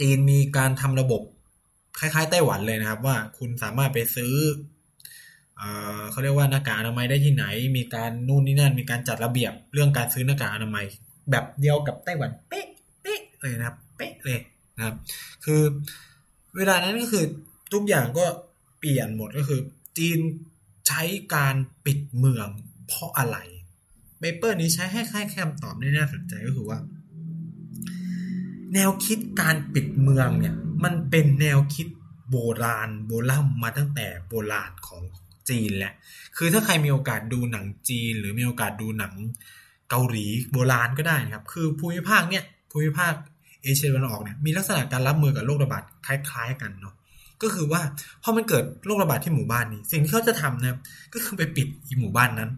[0.00, 1.22] จีนมีการทำระบบ
[1.98, 4.32] คล้ายๆไต้หวันเลยนะครับ ว่าคุณสามารถไปซื้อ
[6.10, 7.44] เขาเรียกว่าหน้ากากอนามัยได้ที่ไหน
[7.76, 10.84] มีการนู่นนี่นั่น มีการจัดระเบียบเรื่องการซื้อหน้ากากอนามัย
[11.30, 12.66] แบบเดียวกับไต้หวันเป๊ะ
[13.02, 14.40] เป๊ะเลยนะครับ เป๊ะเลย
[14.76, 14.94] นะครับ
[15.44, 15.62] คือ
[16.56, 17.24] เวลานั้นก็คือ
[17.72, 18.24] ทุกอย่างก็
[18.78, 19.60] เปลี่ยนหมดก็คือ
[19.98, 20.18] จีน
[20.88, 21.02] ใช้
[21.34, 21.54] การ
[21.86, 22.48] ปิดเมือง
[22.86, 23.36] เพราะอะไร
[24.18, 26.78] เปเปอร์นี้ใช้ให้ค่คำตอบได้น่าสนใจก็คือว่า
[28.74, 31.86] แนวคิดการปิดเมืองเนี่ย มันเป็นแนวคิด
[32.30, 35.02] โบราณโบราณมาตั้งแต่โบราณของ
[35.50, 35.92] จีนแหละ
[36.36, 39.12] คือถ้าใครมีโอกาสดูหนังจีน หรือมีโอกาสดูหนัง
[39.90, 43.12] เกาหลีโบราณก็ได้นะครับ คือภูมิภาคเนี่ยภูมิภาค
[43.62, 46.94] เอเชียตะวันออกเนี่ยมีลักษณะการรับมือกับโรคระบาดคล้าย ๆ กันเนาะ
[47.42, 47.80] ก็คือว่า
[48.22, 50.78] พอมันเกิดโรคระบาดที่หมู่บ้านนี้ สิ่งที่เขาจะทำนะครับ
[51.14, 52.50] ก็คือไปปิดอีหมู่บ้านนั้น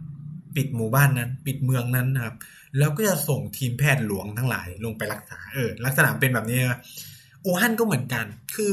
[0.56, 2.36] ปิดหมู่บ้านนั้น ปิดเมืองนั้นนะครับ
[2.78, 6.58] แล้วก็จะส่งทีมแพทย์หลวงทั้งหลายลงไปรักษาเออลักษณะเป็นแบบนี้
[7.44, 8.24] อู่ฮั่นก็เหมือนกัน
[8.54, 8.72] คือ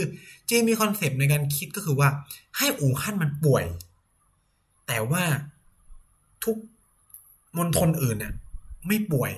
[0.49, 2.09] จีนมีคอนเซปต์ในการคิดก็คือว่า
[2.57, 3.66] ให้อู่ฮั่นมันป่วย
[4.88, 5.24] แต่ว่า
[6.44, 6.58] ทุก
[7.58, 8.34] มณฑลอื่นเนี่ย
[8.88, 9.32] ไม่ป่วย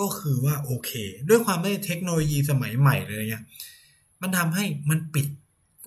[0.00, 0.90] ก็คือว่าโอเค
[1.28, 3.42] ด้วยความไม่เทคโนโลยีสมัยใหม่เลยเนี่ย
[4.20, 5.26] มันทำให้มันปิด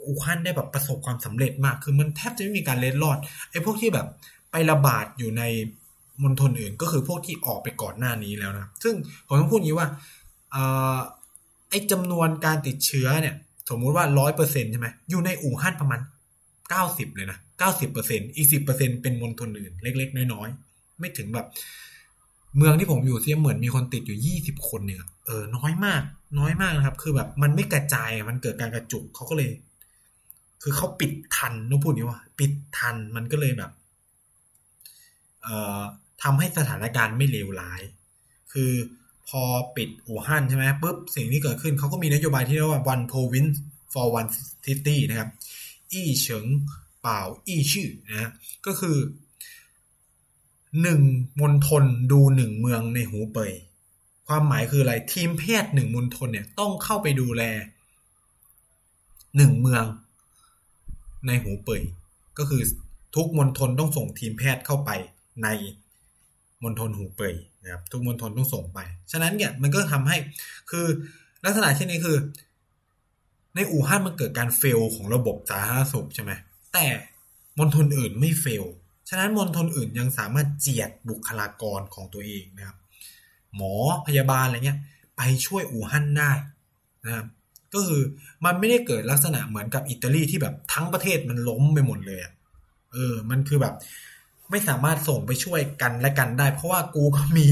[0.07, 3.18] อู่ฮั่นได้แบบประสบความสำเร็จมาก คือมันแทบจะไม่มีการเล็ดรอด
[3.51, 4.07] ไอ้พวกที่แบบ
[4.51, 5.43] ไประบาดอยู่ใน
[6.24, 8.95] มณฑลอื่น ก็คือพวกที่ออกไปก่อนหน้านี้แล้วนะ ซึ่ง
[9.28, 9.88] ผมต้องพูดงี้ว่า
[10.55, 10.57] อ
[11.70, 13.36] ไอ้จำนวนการติดเชื้อเนี่ย
[13.70, 15.99] สมมุติว่าร้อยเปอร์เซ็นใช่ไหมอยู่ในอู่ฮั่นประมาณ
[16.70, 21.47] เก้าสิบเลยนะ เก้าสิบเปอร์เซ็นอีกสิบเปอร์เซ็นเป็นมณฑลอื่น เล็ก ๆ น้อยๆ ไม่ถึงแบบ
[22.57, 26.01] เมืองที่ผมอยู่เสียเหมือนมีคนติดอยู่ยี่สิบคนเนี่ยเออน้อยมาก
[26.39, 29.51] น้อยมากนะครับ คือแบบมันไม่กระจายมันเกิดการกระจุกเขาก็เลย
[30.63, 33.71] คือเขาปิดทันต้องพูดนี้ว่า ปิดทันมันก็เลยแบบ
[35.43, 35.81] เอ่อ
[36.23, 37.81] ทำให้สถานการณ์ไม่เลวร้าย
[38.53, 38.71] คือ
[39.27, 39.41] พอ
[39.77, 43.55] ปิดอู่ฮั่นใช่ไหมปุ๊บสิ่งที่เกิดขึ้นเขาก็มีนโยบายที่เรียกว่า one province
[43.93, 44.29] for one
[44.65, 45.29] city นะครับ
[45.91, 46.45] อี้เฉิง
[47.05, 48.29] เป่าอี้ชื่อนะ
[48.65, 48.97] ก็คือ
[50.81, 50.99] หนึ่ง
[51.41, 53.53] มณฑลดูหนึ่งเมืองในหูเป่ย
[54.27, 57.43] ความหมายคืออะไรทีมแพทย์หนึ่งมณฑลเนี่ยต้องเข้าไปดูแล
[59.37, 59.83] หนึ่งเมือง
[61.27, 61.81] ในหูเป่ย
[62.37, 62.61] ก็คือ
[63.15, 64.89] ทุกมณฑลต้องส่งทีมแพทย์เข้าไป
[65.43, 65.47] ใน
[66.63, 68.79] มณฑลหูเป่ยนะครับทุกมณฑลต้องส่งไป
[69.11, 70.17] ฉะนั้นเนี่ยมันก็ทำให้
[70.71, 70.85] คือ
[71.45, 72.17] ลักษณะเช่นนี้คือ
[73.55, 76.31] ในอู่ฮั่นมันเกิดการเฟลของระบบสาธารณสุขใช่ไหม
[76.76, 76.88] แต่
[77.59, 78.65] มณฑลอื่นไม่เฟล
[79.09, 82.78] ฉะนั้นมณฑลอื่นยังสามารถเจียดบุคลากรของตัวเองนะครับ
[83.55, 83.73] หมอ
[84.07, 84.80] พยาบาลอะไรเงี้ย
[85.17, 86.32] ไปช่วยอู่ฮั่นได้
[87.05, 87.26] นะครับ
[87.73, 88.01] ก็คือ
[88.45, 92.19] มันไม่ได้เกิดลักษณะเหมือนกับอิตาลีที่แบบทั้งประเทศมันล้มไปหมดเลย
[92.93, 93.76] เออ มันคือแบบ
[94.51, 97.47] ไม่สามารถส่งไปช่วยกันและกันได้ เพราะว่ากูก็มี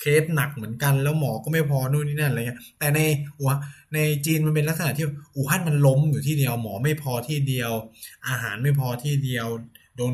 [0.00, 3.00] เคสหนักเหมือนกันแล้วหมอก็ไม่พอนู่นนี่นั่นอะไรเงี้ยแต่ใน
[3.38, 3.46] อู่
[3.94, 7.72] ในจีนมันเป็นลักษณะที่อู่ฮั่นมันล้มอยู่ที่เดียว หมอไม่พอที่เดียว
[8.28, 9.46] อาหารไม่พอที่เดียว
[9.96, 10.12] โดน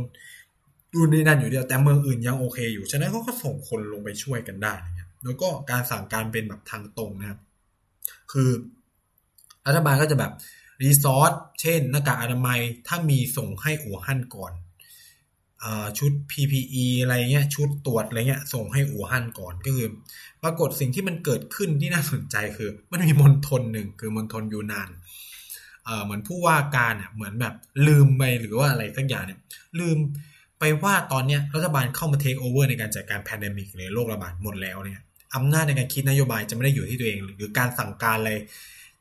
[0.93, 7.41] ดูนี่นั่นอยู่เดียวแต่เมืองอื่นยังโอเคอยู่ฉะนั้นเขาก็ส่งคนลงไปช่วยกันได้นะครับแล้วก็การสั่งการเป็นแบบทางตรงนะครับ
[8.33, 8.51] คือ
[9.67, 10.33] รัฐบาลก็จะแบบ
[10.83, 14.53] รีซอสเช่นหน้ากากอนามัยถ้ามีส่งให้อู่ฮั่นก่อน
[15.99, 19.89] ชุด PPE อะไรเงี้ยชุดตรวจอะไรเงี้ยส่งให้อู่ฮั่นก่อนก็คือ
[20.43, 24.91] ปรากฏสิ่งที่มันเกิดขึ้นที่น่าสนใจคือ มันมีมณฑลหนึ่งคือมณฑลยูนาน
[26.05, 27.55] เหมือนผู้ว่าการอะเหมือนแบบ
[27.87, 29.39] ลืมไปหรือว่าอะไรสักอย่างเนี่ย
[29.81, 29.99] ลืม
[30.59, 35.01] ไปว่าตอนเนี้ยรัฐบาลเข้ามา take over ในการจัดการ pandemic หรือโรคระบาดหมดแล้วเนี่ย
[35.35, 38.33] อำนาจในการคิดนโยบายจะไม่ได้อยู่ที่ตัวเอง หรือการสั่งการอะไร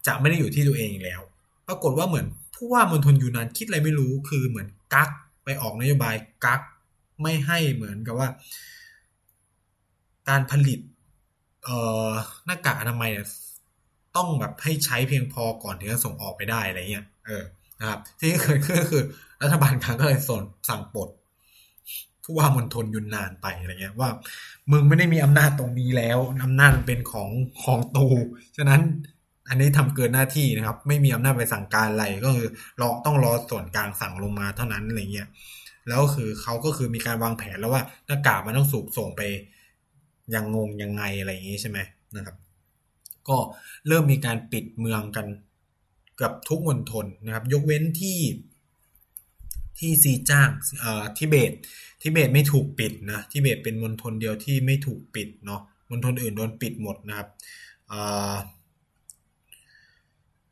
[0.07, 1.21] จะไม่ได้อยู่ที่ตัวเองอีกแล้ว
[1.67, 5.09] ปรากฏว่าเหมือนผู้ว่ามณฑลยูนานคิดอะไรไม่รู้คือเหมือนกัก
[5.45, 6.15] ไปออกนโยบาย
[6.45, 6.61] กัก
[7.21, 8.29] ไม่ให้เหมือนกับว่า
[10.29, 10.79] การผลิต
[11.63, 11.77] เอ่
[12.07, 12.09] อ
[12.45, 13.27] หน้ากากอนามัยเนี่ย
[14.15, 17.43] ต้องแบบให้ใช้เพียงพอก่อนถึงจะส่งออกไปได้อะไรเงี้ยเออ
[17.79, 19.03] นะครับ ที่เกิดขึ้นก็คือ
[19.41, 21.09] รัฐบาลกลางก็เลยส่งสั่งปลด
[22.23, 24.09] ผู้ว่ามณฑลยุนนานไปอะไรเงี้ยว่า
[24.71, 27.29] มึงไม่ได้มีอำนาจตรงนี้แล้วอำนาจมันเป็นของ
[27.63, 28.07] ของตู
[28.57, 28.81] ฉะนั้น
[29.49, 32.47] อันนี้ทำเกินหน้าที่นะครับ ไม่มีอำนาจไปสั่งการอะไรก็คือ
[32.81, 35.27] รอต้องรอส่วนกลางสั่งลงมาเท่านั้นอะไรเงี้ย
[35.87, 39.21] แล้วคือเขาก็คือมีการวางแผนแล้วว่าหน้ากากมันต้องสูบส่งไป
[40.33, 41.79] ยังงงยังไงอะไรอย่างนี้ใช่ไหม
[42.15, 42.35] นะครับ
[43.27, 43.37] ก็
[43.87, 45.27] เริ่มมีการปิดเมืองกัน
[46.21, 48.19] กับทุกมณฑลนะครับ ยกเว้นที่
[49.77, 51.51] ที่ซีจ้างเอ่อทิเบต
[52.01, 57.27] ทิเบตไม่ถูกปิดนะทิเบตเป็นมณฑลเดียวที่ไม่ถูกปิดเนาะมณฑลอื่นโดนปิดหมดนะครับ
[57.87, 57.99] เอ่
[58.31, 58.33] อ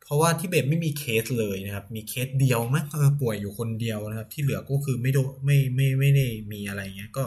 [0.05, 7.25] เพราะว่าทิเบตไม่มีเคสเลยนะครับ มีเคสเดียวมั้งเออป่วยอยู่คนเดียวนะครับ ที่เหลือก็คือไม่โดไม่ไม่ไม่ได้มีอะไรเงี้ยก็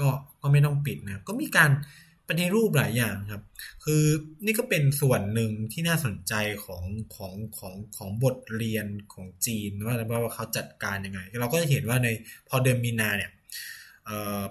[0.00, 0.08] ก็
[0.42, 1.70] ก็ไม่ต้องปิดนะก็มีการ
[2.28, 3.42] ปฏิรูปหลายอย่างครับ
[3.84, 4.02] คือ
[4.44, 6.34] นี่ก็เป็นส่วนหนึ่งที่น่าสนใจ
[6.64, 6.82] ของ
[7.16, 12.08] ของของของบทเรียนของจีนว่าว่าเขาจัดการยังไง เราก็จะเห็นว่าใน
[12.48, 13.30] พอเดือนมีนาเนี่ย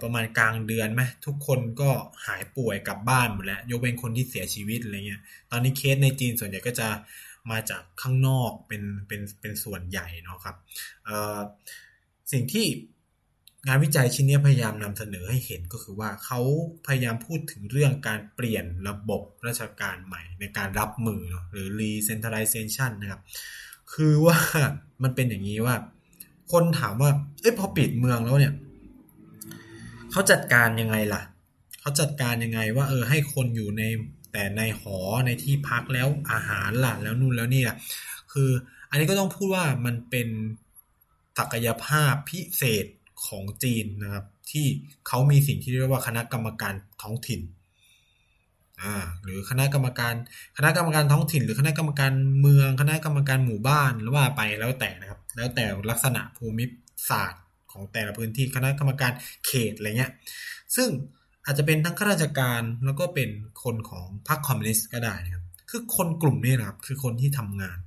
[0.03, 1.89] ประมาณกลางเดือนไหมทุกคนก็
[2.25, 6.87] หายป่วยกลับบ้านหมดแล้ว ยกเว้นคนที่เสียชีวิตอะไรเงี้ยตอนนี้เคสในจีนส่วนใหญ่ก็จะ
[7.51, 10.55] มาจากข้างนอกเป็นเป็นเป็นส่วนใหญ่เนาะครับ
[12.31, 12.65] สิ่งที่
[13.67, 16.39] งานวิจัยชิ้นนี้พยายามนำเสนอให้เห็นก็คือว่าเขา
[16.87, 21.21] พยายามพูดถึงเรื่องการเปลี่ยนระบบราชการใหม่ในการรับมือ
[21.51, 23.21] หรือ recentralization นะครับ
[23.93, 24.37] คือว่า
[25.03, 25.75] มันเป็นอย่างนี้ว่า
[26.51, 28.53] คนถามว่า เอ้ยพอปิดเมืองแล้วเนี่ย
[30.11, 31.21] เขาจัดการยังไงล่ะ
[31.79, 33.83] เขาจัดการยังไงว่า เออให้คนอยู่ใน
[34.33, 37.75] แต่ในหอในที่พักแล้วอาหารล่ะแล้วนู่นแล้วนี่ล่ะ
[38.31, 38.49] คือ
[38.89, 40.27] อันนี้ก็ต้องพูดว่ามันเป็น
[41.37, 42.85] ศักยภาพพิเศษ
[43.25, 44.65] ของจีนนะครับ ที่
[45.07, 47.41] เขามีสิ่งที่เรียกว่าคณะกรรมการท้องถิ่น
[49.23, 50.13] หรือคณะกรรมการ
[50.57, 56.65] คณะกรรมการท้องถิ่น หรือคณะกรรมการเมือง คณะกรรมการหมู่บ้านหรือว่าไปแล้วแต่นะครับ แล้วแต่ลักษณะภูมิ
[57.09, 59.11] ศาสตร์ของแต่ละพื้นที่คณะกรรมการ
[59.45, 60.11] เขตอะไรเงี้ย
[60.75, 60.89] ซึ่ง
[61.45, 63.29] อาจจะเป็นทั้งข้าราชการแล้วก็เป็น
[63.63, 67.77] คนของพรรคคอมมิวนิสต์ก็ได้นะครับ คือคนกลุ่มนี้นะครับ คือคนที่ทำงาน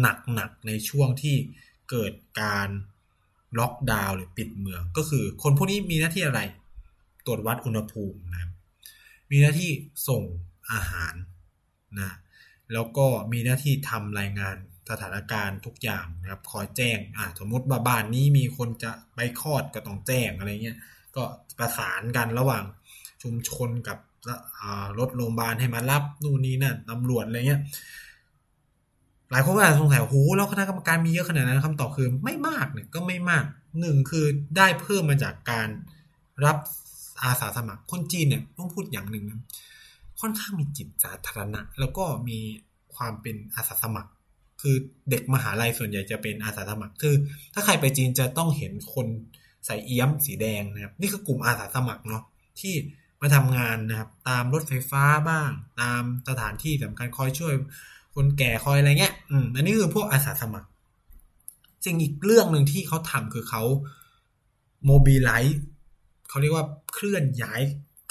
[0.00, 0.06] ห
[0.38, 1.36] นักๆในช่วงที่
[1.90, 2.68] เกิดการ
[3.58, 6.40] ล็อกดาวน์หรือปิดเมือง ก็คือคนพวกนี้มีหน้าที่อะไร
[7.26, 8.50] ตรวจวัดอุณหภูมินะครับ
[9.30, 9.70] มีหน้าที่
[10.08, 10.22] ส่ง
[10.72, 11.14] อาหาร
[11.98, 12.12] นะ
[12.72, 14.56] แล้วก็มีหน้าที่ทำรายงาน
[14.90, 20.78] สถานการณ์ทุกอย่างนะครับ คอยแจ้งอ่าสมมติว่าบ้านนี้มีคนจะไปคลอดก็ต้องแจ้งอะไรเงี้ย
[21.16, 21.24] ก็
[21.58, 22.64] ประสานกันระหว่าง
[23.22, 23.98] ชุมชนกับ
[24.98, 27.60] รถโรงพยาบาลให้มารับนู่นนี่นั่นตำรวจอะไรเงี้ย
[29.30, 33.44] หลายคนอาจจะสงสัยโหแล้วคณะกรรมการมีเยอะขนาดนั้นคำตอบคือไม่มากเนี่ยก็ไม่มาก
[33.80, 34.24] หนึ่งคือ
[34.56, 35.68] ได้เพิ่มมาจากการ
[36.44, 36.56] รับ
[37.22, 39.40] อาสาสมัครคนจีนเนี่ยต้องพูดอย่างหนึ่งนะ
[40.20, 42.38] ค่อนข้างมีจิตสาธารณะ แล้วก็มี
[42.94, 44.10] ความเป็นอาสาสมัคร
[44.62, 44.76] คือ
[45.10, 47.14] เด็กมหาลัยส่วนใหญ่จะเป็นอาสาสมัคร คือ
[47.54, 49.06] ถ้าใครไปจีนจะต้องเห็นคน
[49.66, 52.22] ใส่เอี้ยมสีแดงนะครับ นี่คือกลุ่มอาสาสมัครเนาะ
[52.60, 52.74] ที่
[53.20, 55.50] มาทำงานนะครับ ตามรถไฟฟ้าบ้าง
[55.80, 57.54] ตามสถานที่สำคัญคอยช่วย
[58.14, 60.68] คนแก่คอยอะไรเงี้ยอืมอันนี้คือพวกอาสาสมัคร
[61.84, 63.62] สิ่งอีกเรื่องหนึ่งที่เขาทำคือเขา
[64.86, 65.60] โมบิลไลซ์
[66.28, 67.60] เขาเรียกว่าเคลื่อนย้าย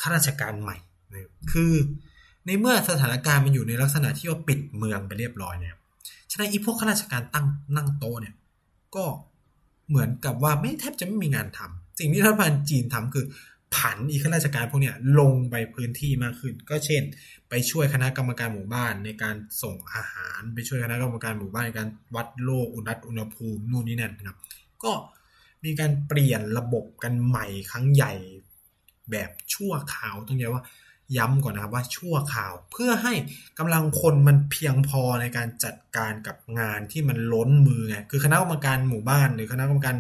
[0.02, 0.78] ข้าราชการใหม่
[1.52, 1.74] คือ
[2.46, 5.76] ในเมื่อสถานการณ์มันอยู่ในลักษณะที่ว่าปิดเมืองไปเรียบร้อยเนี่ย
[6.32, 7.46] ฉะนั้นอีพวกข้าราชการตั้ง
[7.76, 8.36] นั่งโตเนี่ย
[8.96, 9.06] ก็
[9.90, 13.26] เหมือนกับว่าไม่แทบจะไม่มีงานทำสิ่งที่รัฐบาลจีนทำคือ
[13.76, 17.04] ผันอีข้าราชการพวกเนี้ยลงไปพื้นที่มากขึ้น ก็เช่น
[17.50, 24.38] ไปช่วยคณะกรรมการหมู่บ้านในการส่งอาหาร ไปช่วยคณะกรรมการหมู่บ้านในการวัดโลกอุณหอุณหภูมินู่นนี่นั่นครับ
[24.84, 24.92] ก็
[25.64, 28.14] มีการเปลี่ยนระบบกันใหม่ครั้งใหญ่
[29.12, 30.64] แบบชั่วคราวต้องย้ว่า
[31.18, 33.14] ย้ำก่อนนะครับว่าชั่วคราวเพื่อให้
[33.60, 39.96] กำลังคนมันเพียงพอในการจัดการกับงานที่มันล้นมือไงคือคณะกรรมการหมู่บ้านหรือคณะกรรมการ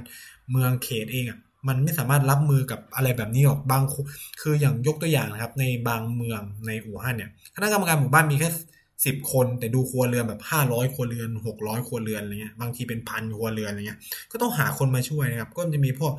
[0.52, 3.84] เมืองเขตเองอะมันไม่สามารถรับมือกับอะไรแบบนี้ออกบาง
[4.42, 8.50] คืออย่างยกตัวอย่างนะครับ ในบางเมืองในอู่ฮั่นเนี่ยคณะกรรมการหมู่บ้านมีแค่
[9.06, 14.00] สิบคนแต่ดูครัวเรือนแบบห้าร้อยครัวเรือนหกร้อยครัวเรือนอะไรเงี้ยบางทีเป็นพันครัวเรือนอะไรเงี้ย
[14.32, 16.14] ก็ต้องหาคนมาช่วยนะครับ ก็จะมีพวก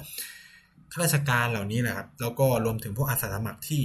[0.92, 3.80] ข้าราชการเหล่านี้แหละครับ แล้วก็รวมถึงพวกอาสาสมัครที่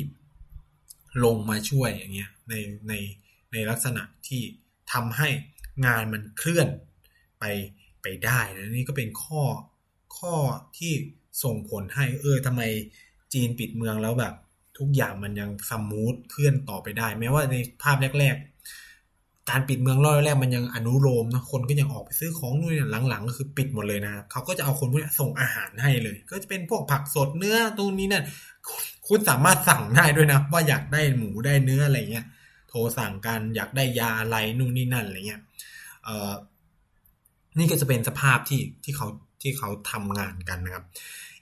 [1.24, 2.54] ลงมาช่วยอย่างเงี้ยใน
[2.88, 2.94] ใน
[3.52, 4.42] ในลักษณะที่
[4.92, 5.30] ทำให้
[5.86, 6.68] งานมันเคลื่อน
[7.40, 7.46] ไป
[8.02, 9.42] ไปได้นะนี่ก็เป็นข้อ
[10.18, 10.34] ข้อ
[10.78, 10.94] ที่
[11.44, 12.62] ส่งผลให้เออทำไม
[13.34, 14.34] จีนปิดเมืองแล้วแบบ
[14.78, 28.24] ทุกอย่างมันยังสมูทเคลื่อนต่อไปได้ แม้ว่าในภาพแรก ๆ การปิดเมืองรอบแรกมันยังอนุโลมนะคนก็ยังออกไปซื้อของนู่นนี่หลังๆก็คือปิดหมดเลยนะเขาก็จะเอาคนพวกนี้ส่งอาหารให้เลย ก็จะเป็นพวกผักสดเนื้อตรงนี้นั่น
[28.68, 28.76] คุ
[29.08, 32.26] คุณสามารถสั่งได้ด้วยนะ ว่าอยากได้หมูได้เนื้ออะไรเงี้ย
[32.70, 35.42] โทรสั่งกันอยากได้ยาอะไรนู่นนี่นั่นอะไรเงี้ย
[36.04, 36.32] เอ่อ
[37.58, 39.08] นี่ก็จะเป็นสภาพที่ที่เขา
[39.42, 40.86] ที่เขาทำงานกันนะครับ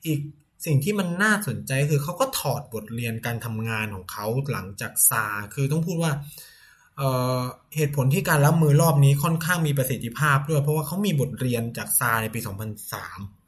[0.05, 0.19] อีก
[0.65, 6.11] สิ่งที่มันน่าสนใจคือเขาก็ถอดบทเรียนการทำงานของเขาหลังจากซา คือต้องพูดว่า
[6.97, 13.38] เเหตุผลที่การรับมือรอบนี้ค่อนข้างมีประสิทธิภาพด้วย เพราะว่าเขามีบทเรียนจากซาในปี 2003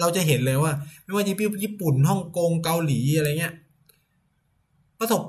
[0.00, 0.72] เราจะเห็นเลยว่า
[1.04, 3.54] ไม่ว่าจะเป็นญี่ปุ่นฮ่องกงเกาหลีอะไรเงี้ย
[4.98, 5.22] ประสบ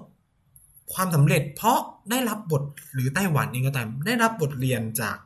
[0.93, 1.79] ความสำเร็จ เพราะ
[2.11, 5.17] ได้รับบทหรือไต้หวันเองก็ตามได้รับบทเรียนจาก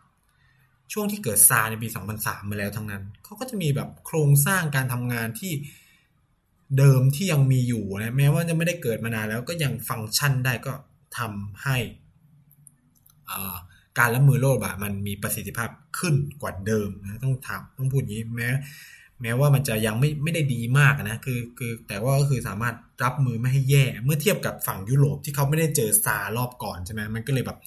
[0.93, 1.87] ช่วงที่เกิดซาในปี
[2.19, 5.51] 2003 มาแล้วทั้งนั้น เขาก็จะมีแบบโครงสร้างการทำงานที่
[6.77, 10.73] เดิมที่ยังมีอยู่นะ แม้ว่าจะไม่ได้เกิดมานานแล้วก็ยังฟังก์ชันได้ก็
[11.17, 11.77] ทำให้
[13.99, 15.69] การรับมือโรคระบาดมันมีประสิทธิภาพ
[15.99, 18.49] ขึ้นกว่าเดิมนะต้องถามต้องพูดอย่างนี้แม้
[19.21, 27.59] แม้ว่ามันจะยังไม่ไม่ได้ดีมากนะคือคือแต่ว่าก็คือสามารถรับมือไม่ให้แย่ เมื่อเทียบกับฝั่งยุโรปที่เขาไม่ได้เจอซารอบก่อนใช่ไหมมันก็เลยแบบ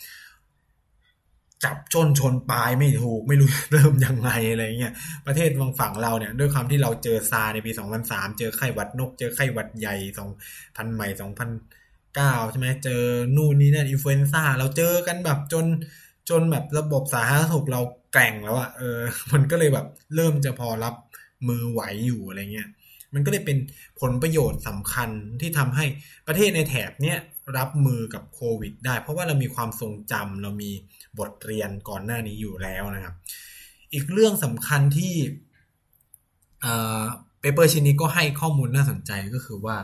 [1.65, 4.93] จับต้นชนปลายไม่ถูก ไม่รู้เริ่มยังไงอะไรเงี้ย
[5.27, 7.71] ประเทศทางฝั่งเราเนี่ย ด้วยความที่เราเจอซาร์สในปี
[8.05, 9.97] 2003 เจอไข้หวัดนก เจอไข้หวัดใหญ่
[10.41, 11.09] 2,000ใหม่
[12.45, 13.03] 2009 ใช่ไหมเจอ
[13.37, 15.67] นู่นนี่นั่น influenza เราเจอกันแบบจน
[16.31, 17.81] จนแบบระบบสาธารณสุขเรา
[18.13, 18.99] แกร่งแล้วอะเออ
[19.33, 20.95] มันก็เลยแบบ เริ่มจะพอรับ
[21.49, 22.69] มือไหวอยู่อะไรเงี้ย
[23.15, 23.59] มันก็เลยเป็น
[24.01, 25.11] ผลประโยชน์สำคัญ
[25.41, 25.85] ที่ทำให้
[26.27, 27.19] ประเทศในแถบเนี้ย
[27.57, 30.71] รับมือกับโควิด ได้ เพราะว่าเรามีความทรงจำเรามี
[31.19, 33.15] บทเรียนก่อนหน้านี้อยู่แล้วนะครับ
[33.93, 35.15] อีกเรื่องสำคัญที่
[37.41, 39.77] paper ชิ้นนี้ก็ให้ข้อมูลน่าสนใจก็คือว่า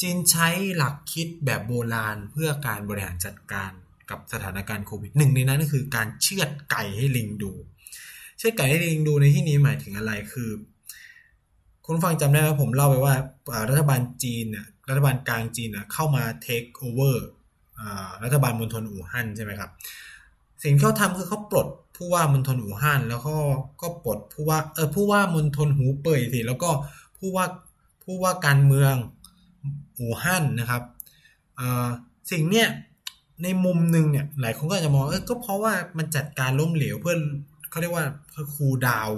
[0.00, 3.70] จีนใช้หลักคิดแบบโบราณเพื่อการบริหารจัดการ
[4.10, 7.52] กับสถานการณ์โควิดหนึ่งในนั้นก็คือการเชือดไก่ให้ลิงดู
[8.38, 10.50] เชือดไก่ให้ลิงดูในที่นี้หมายถึงอะไรคือ
[11.86, 13.14] คุณฟังจำได้ไหมผมเล่าไปว่า
[13.68, 17.26] รัฐบาลจีนเน่ยรัฐบาลกลางจีนนะเข้ามาเทคโอเวอร์
[18.24, 19.70] รัฐบาลมณฑลอู่ฮั่นใช่ไหมครับ
[20.62, 23.36] สิ่งที่เขาทำคือเขาปลดผู้ว่ามณฑลอู่ฮั่นแล้วก็
[23.82, 26.70] ก็ปลดผู้ว่าเออผู้ว่ามณฑลหูเป่ยสิแล้วก็
[27.18, 27.46] ผู้ว่า
[28.04, 28.94] ผู้ว่าการเมือง
[29.98, 30.82] อู่ฮั่นนะครับ
[32.30, 32.68] สิ่งเนี้ย
[33.42, 37.16] ในมุมหนึ่งเนี่ยหลายคนก็จะมองเออก็เพราะว่ามันจัดการล้มเหลวเพื่อ
[37.70, 39.10] เขาเรียกว่าเพื่อคูดาว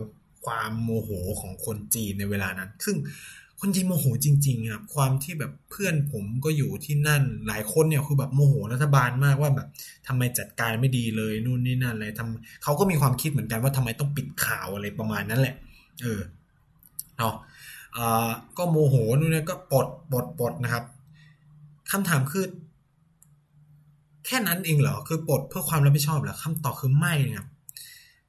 [0.45, 1.11] ความโมโห
[1.41, 2.97] ของคนจีนในเวลานั้น ซึ่ง
[3.61, 9.68] คนจีนโมโหจริงๆครับความที่แบบเพื่อนผมก็อยู่ที่นั่นหลายคนเนี่ยคือแบบโมโหรัฐบาลมากว่าแบบ
[10.07, 15.55] ทำไมจัดการไม่ดีเลยนู่นนี่นั่นอะไรทำเขาก็มีความคิดเหมือนกันว่าทำไมต้องปิดข่าวอะไรประมาณนั้นแหละ
[16.03, 16.20] เออ
[17.18, 17.34] เนาะ
[17.97, 20.84] อ่าก็โมโหนู่นนี่ก็ปลดปลดปลดนะครับ
[21.91, 22.45] คำถามคือ
[24.26, 27.49] แค่นั้นเองเหรอคือปลดเพื่อความรับผิดชอบเหรอคำตอบคือไม่นะครับ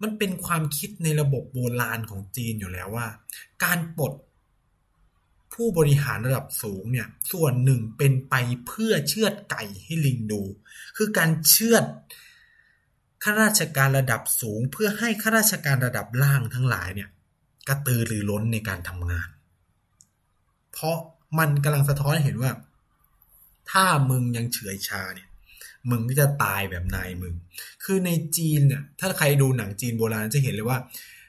[0.01, 3.07] มันเป็นความคิดในระบบโบราณของจีนอยู่แล้วว่า
[3.63, 4.13] การปลด
[5.53, 8.35] ผู้บริหารระดับสูงเนี่ย ส่วนหนึ่งเป็นไป
[8.67, 10.41] เพื่อเชือดไก่ให้ลิงดู
[10.97, 11.85] คือการเชือด
[13.23, 17.09] ข้าราชการระดับสูง เพื่อให้ข้าราชการระดับล่างทั้งหลายเนี่ย
[17.67, 19.29] กระตือรือร้นในการทำงาน
[20.71, 20.97] เพราะ
[21.39, 22.51] มันกำลังสะท้อนเห็นว่า
[23.71, 25.28] ถ้ามึงยังเฉื่อยชาเนี่ย
[25.89, 27.33] มึงก็จะตายแบบนายมึง
[27.83, 30.77] คือในจีนเนี่ยถ้าใครดูหนังจีนโบราณจะเห็นเลยว่า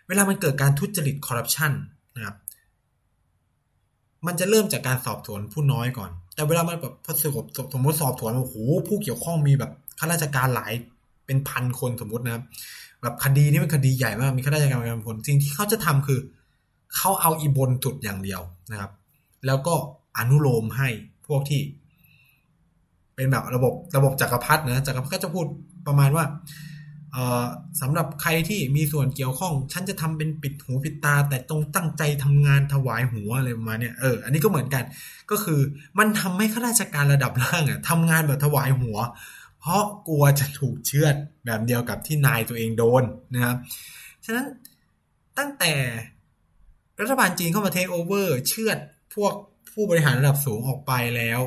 [0.08, 1.72] เวลามันเกิดการทุจริตคอร์รัปชัน
[2.16, 2.36] นะครับ
[4.26, 8.54] มันจะเริ่มจากการสอบสวนผู้น้อยก่อน แต่เวลามันแบบพอสบสมมติสอบสวนโอ้โห
[8.88, 10.72] ผู้เกี่ยวข้องมีแบบข้าราชการหลาย
[11.26, 12.44] เป็นพันคนสมมตินะครับ
[13.02, 16.20] แบบคดีนี้เป็นคดีใหญ่มากมีข้าราชการเป็นคนสิ่งที่เขาจะทำคือ
[16.96, 18.40] เขาเอาอีบนจุดอย่างเดียว
[18.70, 18.90] นะครับ
[19.46, 19.74] แล้วก็
[20.18, 20.88] อนุโลมให้
[21.26, 21.60] พวกที่
[23.20, 25.46] เป็นแบบระบบระบบจักรพรรดินะจักรพรรดิก็จะพูด
[25.86, 26.24] ประมาณว่า
[27.80, 34.84] สำหรับใครที่มีส่วนเกี่ยวข้อง ฉันจะทำเป็นปิดหูปิดตา แต่ตรงตั้งใจทำงานถวายหัวอะไรประมาณเนี้ยเอออันนี้ก็เหมือนกัน
[35.30, 35.60] ก็คือ
[35.98, 38.98] มันทำให้ข้าราชการระดับล่างอะทำงานแบบถวายหัว
[39.60, 41.14] เพราะกลัวจะถูกเชือด
[41.44, 43.04] แบบเดียวกับที่นายตัวเองโดน
[43.34, 43.56] นะครับ
[44.24, 44.46] ฉะนั้น
[45.38, 45.72] ตั้งแต่
[47.00, 48.78] รัฐบาลจีนเข้ามาเทคโอเวอร์เชือด
[49.14, 49.32] พวก
[49.72, 51.40] ผู้บริหารระดับสูงออกไปแล้ว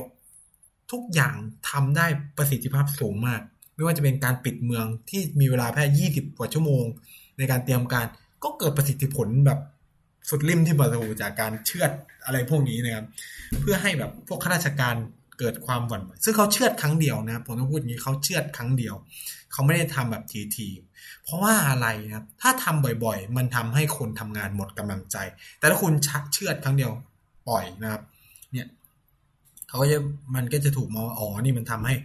[0.94, 1.36] ทุกอย่าง
[1.70, 2.06] ทำได้
[2.38, 3.42] ประสิทธิภาพสูงมาก
[3.76, 6.86] ไม่ว่าจะเป็นการปิดเมืองที่มีเวลาแค่ยี่สิบกว่าชั่วโมง
[7.38, 8.06] ในการเตรียมการ
[8.44, 9.60] ก็เกิดประสิทธิผลแบบ
[10.30, 11.92] สุดริมที่ประตูจากการเชือด
[12.26, 13.06] อะไรพวกนี้นะครับ
[13.60, 14.96] เพื่อให้แบบพวกข้าราชการ
[15.40, 18.96] เกิดความหวั่นไหวซึ่งเขาเชื่อดครั้งเดียวนะผมต้องพูดอย่างนี้เขาเชื่อดครั้งเดียว
[19.52, 20.68] เขาไม่ได้ทำแบบทีที
[21.24, 25.18] เพราะว่าอะไรนะถ้าทำบ่อยๆ มันทำให้คนทำงานหมดกำลังใจ
[25.60, 25.94] แต่ถ้าคุณ
[26.34, 26.92] เชื่อดครั้งเดียว
[27.50, 28.02] ปล่อยนะครับ
[29.74, 30.00] เขาก็จะ
[30.36, 31.96] มันก็จะถูกมองอ๋อนี่มันทำให้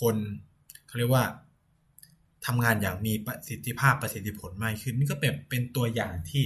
[0.00, 0.14] คน
[0.86, 1.24] เขาเรียกว่า
[2.46, 6.44] ทำงานอย่างมีประสิทธิภาพประสิทธิผลมากขึ้น นี่ก็เป็นเป็นตัวอย่างที่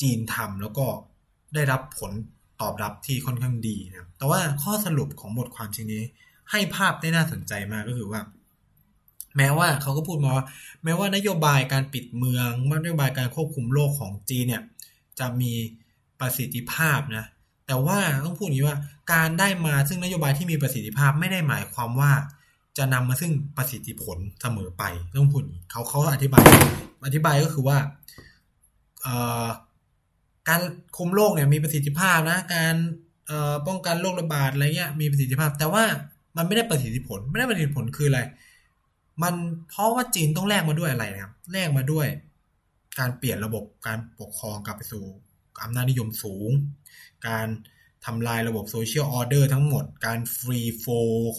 [0.00, 0.86] จีนทำแล้วก็
[1.54, 2.12] ได้รับผล
[2.60, 6.02] ตอบรับที่ค่อนข้างดีนะแต่ว่าข้อสรุปของบทความชิ้นนี้
[6.50, 8.20] ให้ภาพได้น่าสนใจมากก็คือว่า
[9.36, 10.46] แม้ว่าเขาก็พูดมาว่า
[10.84, 12.50] แม้ว่านโยบายการปิดเมือง
[12.84, 14.62] นโยบายการควบคุมโรคของจีนเนี่ย
[15.18, 15.52] จะมี
[16.20, 17.26] ประสิทธิภาพนะ
[17.70, 18.78] แต่ว่าต้องพูดอย่างนี้ว่า
[19.12, 22.12] การได้มาซึ่งนโยบายที่มีประสิทธิภาพไม่ได้หมายความว่า
[22.78, 24.84] จะนำมาซึ่งประสิทธิผลเสมอไป
[25.16, 26.44] ต้องพูดเขาเขาอธิบาย
[27.06, 27.78] อธิบายก็คือว่า
[30.48, 30.60] การ
[30.96, 32.74] คุมโรคเนี่ยมีประสิทธิภาพนะ การ
[33.66, 35.84] ป้องกันโรคระบาดอะไรเงี้ยมีประสิทธิภาพ แต่ว่า
[36.36, 38.20] มันไม่ได้ประสิทธิผล ไม่ได้ประสิทธิผลคืออะไร
[39.22, 39.34] มัน
[39.68, 42.06] เพราะว่าจีนต้องแลกมาด้วยอะไรนะครับแลกมาด้วย
[42.98, 45.04] การเปลี่ยนระบบการปกครองกลับไปสู่
[45.62, 46.50] อำนาจนิยมสูง
[47.28, 47.46] การ
[48.06, 50.84] ทำลายระบบโซเชียลออเดอร์ทั้งหมด การฟรีโฟ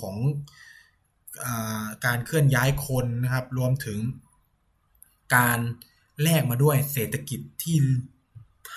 [0.01, 0.17] ของ
[1.45, 1.47] อ
[2.05, 3.99] การเคลื่อนย้ายคนนะครับ รวมถึง
[5.35, 5.59] การ
[6.21, 7.77] แลกมาด้วยเศรษฐกิจที่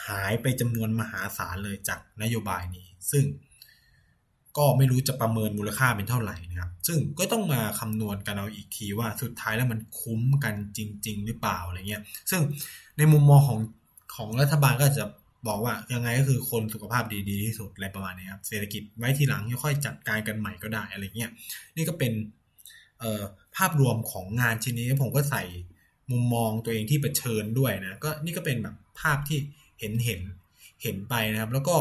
[0.06, 3.24] หายไปจำนวนมหาศาลเลยจากนโยบายนี้ ซึ่ง
[4.56, 12.40] ก็ไม่รู้จะประเมินมูลค่าเป็นเท่าไหร่นะครับ ซึ่งก็ต้องมาคำนวณกันเอาอีกทีว่าสุดท้ายแล้วมันคุ้มกันจริง ๆ หรือเปล่าอะไรเงี้ย ซึ่ง
[12.98, 13.58] ในมุมมองของ
[14.14, 15.04] ของรัฐบาลก็จะ
[15.46, 21.30] บอกว่ายังไงก็คือคนสุขภาพดีๆที่สุดอะไรประมาณนี้ครับเศรษฐกิจไว้ทีหลังค่อยจัดการกันใหม่ก็ได้อะไรเงี้ย
[21.76, 22.12] นี่ก็เป็น
[23.56, 25.42] ภาพรวมของงานชิ้นนี้ผมก็ใส่
[26.10, 29.38] มุมมองตัวเองที่เผชิญด้วยนะก็นี่ก็เป็นแบบภาพที่
[29.78, 30.20] เห็นเห็น
[30.82, 31.76] เห็นไปนะครับ แล้วก็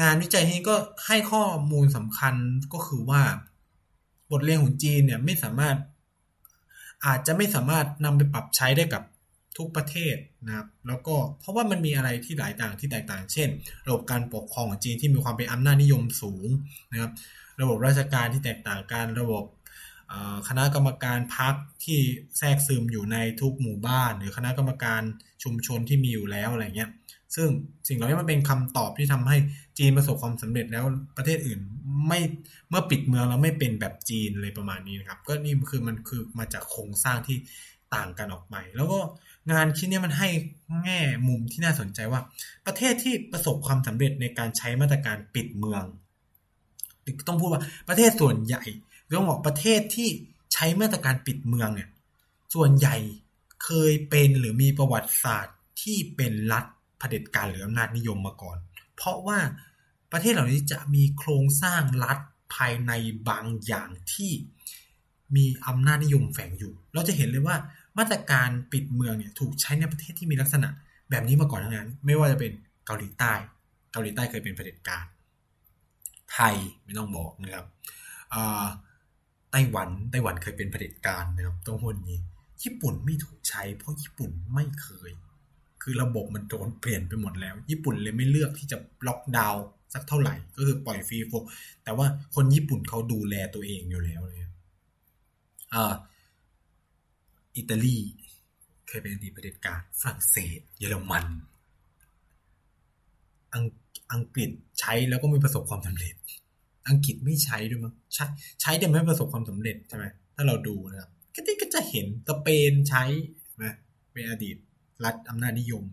[0.00, 2.34] งานวิจัยนี้ก็ให้ข้อมูลสำคัญ
[2.72, 3.22] ก็คือว่า
[4.30, 5.76] บทเรียนของจีนเนี่ยไม่สามารถ
[7.06, 9.02] อาจจะไม่สามารถนำไปปรับใช้ได้กับ
[9.58, 13.48] ทุกประเทศนะครับ แล้วก็เพราะว่ามันมีอะไรที่หลายต่างที่แตกต่าง เช่น
[13.86, 16.48] ระบบการปกครองของจีนที่มีความเป็นอำนาจนิยมสูง
[16.92, 17.12] นะครับ
[17.60, 19.44] ระบบราชการที่แตกต่างกัน ระบบ
[20.48, 21.54] คณะกรรมการพัก
[21.84, 21.98] ที่
[22.38, 25.02] แทรกซึมอยู่ในทุกหมู่บ้าน หรือคณะกรรมการ
[25.42, 26.90] ชุมชนที่มีอยู่แล้วอะไรเงี้ย
[27.34, 27.48] ซึ่ง
[27.88, 29.36] สิ่งเหล่านี้มันเป็นคำตอบที่ทำให้
[29.78, 30.84] จีนประสบความสำเร็จแล้ว
[31.16, 31.60] ประเทศอื่น
[32.08, 32.20] ไม่
[32.70, 37.36] เมื่อปิดเมืองแล้วไม่เป็นแบบจีนเลยประมาณนี้นะครับ ก็นี่คือมันคือมาจากโครงสร้างที่
[37.94, 39.00] ต่างกันออกไป แล้วก็
[39.50, 40.28] งานชิ้นนี้มันให้
[40.84, 42.20] แง่มุมที่น่าสนใจว่า
[42.66, 45.84] ประเทศที่ประสบความสำเร็จในการใช้มาตรการปิดเมือง
[47.28, 48.62] ต้องพูดว่าประเทศส่วนใหญ่
[49.06, 50.08] เรื่องบอกประเทศที่
[50.52, 51.88] ใช้มาตรการปิดเมืองเนี่ย
[52.54, 52.96] ส่วนใหญ่
[53.64, 56.64] เคยเป็นหรือมีประวัติศาสตร์ที่เป็นรัฐ
[56.98, 58.56] เผด็จการหรืออำนาจนิยมมาก่อน
[58.96, 59.38] เพราะว่า
[60.12, 62.18] ประเทศเหล่านี้จะมีโครงสร้างรัฐ
[62.54, 62.92] ภายใน
[63.28, 64.32] บางอย่างที่
[65.36, 67.56] มีอำนาจนิยมแฝงอยู่ เราจะเห็นเลยว่า
[67.98, 70.68] มาตรการปิดเมืองเนี่ยถูกใช้ในประเทศที่มีลักษณะ
[71.10, 72.52] แบบนี้มาก่อนทั้งนั้น ไม่ว่าจะเป็น
[72.86, 73.32] เกาหลีใต้
[73.92, 75.04] เกาหลีใต้เคยเป็นเผด็จการ
[76.32, 77.66] ไทยไม่ต้องบอกนะครับ
[79.50, 82.18] ไต้หวันไต้หวันเคยเป็นเผด็จการนะครับต้องพูดนี้
[82.62, 85.10] ญี่ปุ่นไม่ถูกใช้ เพราะญี่ปุ่นไม่เคย
[85.82, 88.76] คือระบบมันโดนเปลี่ยนไปหมดแล้ว ญี่ปุ่นเลยไม่เลือกที่จะ
[89.06, 91.32] ล็อกดาวน์สักเท่าไหร่ ก็คือปล่อยฟรีโฟ
[91.84, 94.40] แต่ว่าคนญี่ปุ่นเขาดูแลตัวเองอยู่แล้วเลย
[95.74, 95.94] อ่า
[97.58, 97.98] อิตาลี
[98.88, 101.24] เคยเป็นอดีตเผด็จการฝรั่งเศส เยอรมัน
[103.52, 103.64] อัง
[104.12, 104.50] อังกฤษ
[104.80, 106.14] ใช้แล้วก็ไม่ประสบความสำเร็จ
[106.88, 108.24] อังกฤษไม่ใช้ด้วยมั้งใช้
[108.60, 110.04] ใช้แต่ไม่ประสบความสำเร็จใช่ไหม
[110.34, 113.04] ถ้าเราดูนะครับก็ที่ก็จะเห็นสเปนใช้
[113.62, 113.74] นะ
[114.12, 114.56] เป็นอดีต
[115.04, 115.84] รัฐอำนาจนิยม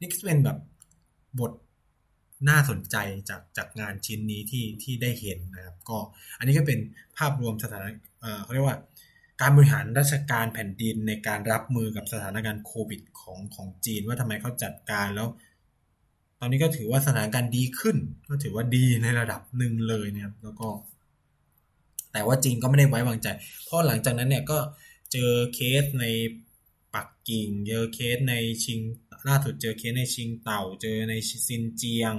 [0.00, 0.58] นี่ก็เป็นแบบ
[1.40, 1.52] บท
[2.48, 2.96] น่าสนใจ
[3.28, 5.98] จากจากงานชิ้นนี้ที่ที่ได้เห็นนะครับ ก็
[6.38, 6.78] อันนี้ก็เป็น
[7.18, 7.80] ภาพรวมสถาน
[8.20, 8.76] เออเขาเรียกว่า
[9.42, 15.28] การบริหารราชการแผ่นดินในการรับมือกับสถานการณ์โควิดของของจีน ว่าทำไมเขาจัดการแล้ว
[16.40, 17.96] ตอนนี้ก็ถือว่าสถานการณ์ดีขึ้น
[18.30, 20.68] ก็ถือว่าดีในระดับหนึ่งเลยเนี่ยแล้วก็
[22.12, 23.28] แต่ว่าจีนก็ไม่ได้ไว้วางใจ
[23.64, 24.58] เพราะหลังจากนั้นเนี่ยก็
[25.12, 26.06] เจอเคสใน
[26.94, 28.34] ปักกิ่ง เจอเคสใน
[28.64, 28.80] ชิง
[29.28, 31.14] ล่าสุดเจอเคสในชิงเต่า เจอใน
[31.48, 32.14] ซินเจียง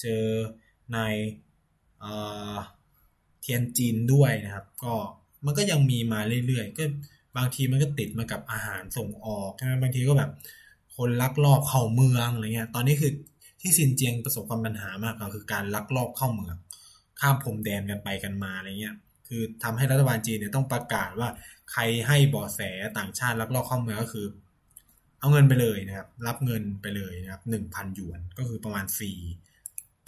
[0.00, 0.22] เจอ
[0.92, 0.98] ใน
[3.40, 4.94] เทียนจีนด้วยนะครับ ก็
[5.46, 6.84] มันก็ยังมีมาเรื่อยๆ ก็
[7.36, 10.30] บางทีมันก็ติดมากับอาหารส่งออกใช่ไหมบางทีก็แบบ
[10.96, 13.12] คนลักลอบเข้าเมืองอะไรเงี้ย ตอนนี้คือ
[13.60, 16.56] ที่ซินเจียงประสบความปัญหามากก็คือการลักลอบเข้าเมือง
[17.20, 18.94] ข้ามพรมแดนกันไปกันมาอะไรเงี้ย
[19.28, 21.28] คือทำให้รัฐบาลจีนเนี่ยต้องประกาศว่า
[21.72, 22.60] ใครให้บอแส
[22.98, 24.26] ต่างชาติลักลอบเข้าเมืองก็คือ
[25.18, 29.18] เอาเงินไปเลยนะครับ รับเงินไปเลยนะครับหนึ่งพันหยวนก็คือประมาณสี่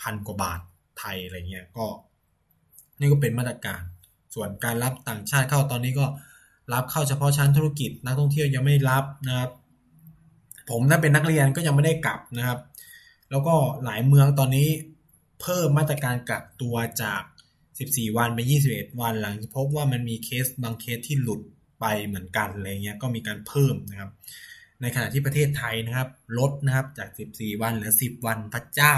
[0.01, 0.61] พันกว่าบาท
[0.99, 1.87] ไทยอะไรเงี้ยก็
[2.99, 3.83] นี่ก็เป็นมาตรการ
[4.37, 6.07] ส่วนการรับต่างชาติเข้าตอนนี้ก็
[6.73, 9.51] รับเข้าเฉพาะชั้นธุรกิจ นักท่องเที่ยวยังไม่รับนะครับ
[10.71, 12.59] ผมถ้าเป็นนักเรียนก็ยังไม่ได้กลับนะครับ
[13.31, 14.69] แล้วก็หลายเมืองตอนนี้
[15.41, 17.23] เพิ่มมาตรการกักตัวจาก
[17.69, 21.41] 14 วันไป21 วัน หลังพบว่ามันมีเคสบางเคสที่หลุด
[21.81, 24.11] ไปเหมือนกันอะไรเงี้ยก็มีการเพิ่มนะครับ
[24.83, 26.09] ในขณะที่ประเทศไทยนะครับ
[26.39, 28.97] ลดนะครับจาก 14 วันเหลือ 10 วันพระเจ้า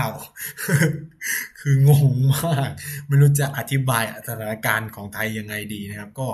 [1.61, 2.71] คืองงมาก
[3.07, 6.29] ไม่รู้จะอธิบายสถานการณ์ของไทยยังไงดีนะครับ ก็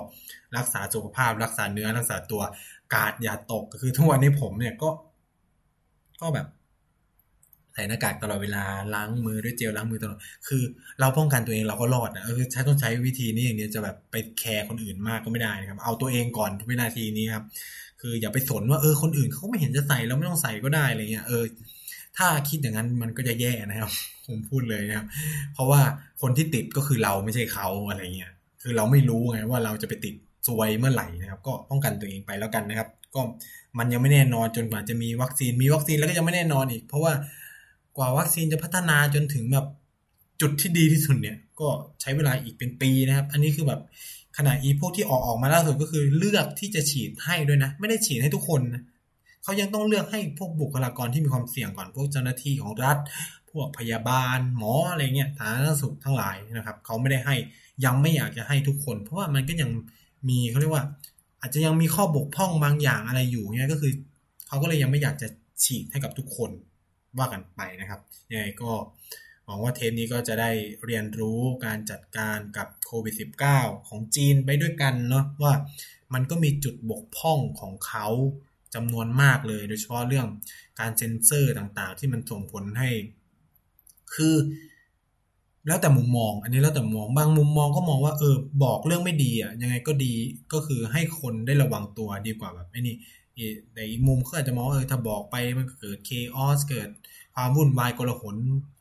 [0.56, 2.42] รักษาสุขภาพรักษาเนื้อรักษาตัว
[2.94, 4.90] กาดอย่าตกคือทุกวันนี้ผมเนี่ยก็
[6.20, 6.48] ก็แบบ
[7.74, 8.64] ใส่หน้ากากตลอดเวลา
[8.94, 10.18] ล้างมือด้วยเจลล้างมือตลอด
[10.48, 10.62] คือ
[11.00, 17.44] เราป้องกันตัวเองเราก็รอดนะเออใช้ต้องใช้วิธีนี้อย่างเดียวจะแบบไปแคร์คนอื่นมากก็ไม่ได้นะครับ เอาตัวเองก่อนทุกวินาทีนี้ครับ
[18.06, 21.44] คืออย่าไปสนว่าเออคนอื่นเขาไม่เห็นจะใส่เราไม่ต้องใส่ก็ได้อะไรเงี้ยเออ
[22.16, 23.90] ถ้าคิดอย่างนั้นมันก็จะแย่นะครับ
[24.26, 25.06] ผมพูดเลยนะครับ
[25.52, 25.80] เพราะว่า
[26.20, 28.32] คนที่ติดก็คือเราไม่ใช่เขาอะไรเงี้ย
[28.62, 30.14] คือเราไม่รู้ไงว่าเราจะไปติด
[30.46, 33.20] ซวยเมื่อไหร่นะครับ ก็ป้องกันตัวเองไปแล้วกันนะครับ ก็
[33.78, 37.12] มันยังไม่แน่นอนจนกว่าจะมีวัคซีนมีวัคซีนแล้วก็ยังไม่แน่นอนอีก เพราะว่า
[37.96, 39.66] กว่าวัคซีนจะพัฒนาจนถึงแบบ
[40.40, 41.68] จุดที่ดีที่สุดเนี่ย ก็
[42.00, 43.80] ใช้เวลาอีกเป็นปีนะครับ อันนี้คือแบบ
[44.36, 48.82] ขณะอีพวกที่ออกออกมาล่าสุดก็คือเลือกที่จะฉีดให้ด้วยนะ ไม่ได้ฉีดให้ทุกคนนะ
[49.42, 52.98] เขายังต้องเลือกให้พวกบุคลากรที่มีความเสี่ยงก่อนพวกเจ้าหน้าที่ของรัฐ
[53.50, 57.34] พวกพยาบาล หมออะไรเงี้ยสาธารณสุขทั้งหลายนะครับเขาไม่ได้ให้
[57.84, 59.70] ยังไม่อยากจะให้ทุกคน เพราะว่ามันก็ยัง
[60.28, 60.84] มีเขาเรียกว่า
[61.40, 63.92] อาจจะยังมีข้อบกพร่องบางอย่างอะไรอยู่เนี่ยก็คือ
[64.48, 65.28] เขาก็เลยยังไม่อยากจะ
[65.64, 66.50] ฉีดให้กับทุกคน
[67.18, 68.70] ว่ากันไปนะครับยังไงก็
[69.44, 70.50] หวังว่าเทปนี้ก็จะได้
[70.84, 73.14] เรียนรู้การจัดการกับโควิด
[73.50, 75.52] -19 ของจีนไปด้วยกันเนาะว่า
[76.14, 78.06] มันก็มีจุดบกพร่องของเขา
[78.74, 80.26] จำนวนมากเลย โดยเฉพาะเรื่อง
[80.80, 82.90] การเซ็นเซอร์ต่างๆ ที่มันส่งผลให้
[84.14, 84.34] คือ
[85.66, 90.12] แล้วแต่มุมมอง อันนี้แล้วแต่มุมมองบางมุมมองก็มองว่าเออบอกเรื่องไม่ดีอะยังไงก็ดี
[90.52, 92.96] ก็คือให้คนได้ระวังตัวดีกว่าแบบไอ้นี่
[93.72, 96.88] แต่อีกมุมก็อาจจะมองเออถ้าบอกไปมันเกิดเคออสเกิด
[97.34, 98.36] ความวุ่นวายกลาหน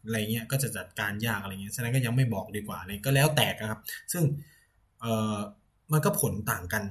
[0.06, 3.80] อะไรเงี้ยก็จะจัดการยากอะไรเงี้ยฉะนั้นก็ยังไม่บอกดีกว่าเลยก็แล้วแต่ครับ
[4.12, 4.24] ซึ่ง
[5.02, 5.38] เออ
[5.92, 6.84] มันก็ผลต่างกัน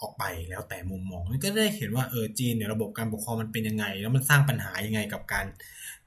[0.00, 5.46] ออกไปแล้วแต่มุมมองก็ได้เห็นว่าเออจีนเนี่ยระบบการปกครองมันเป็นยังไง แล้วมันสร้างปัญหายังไงกับการ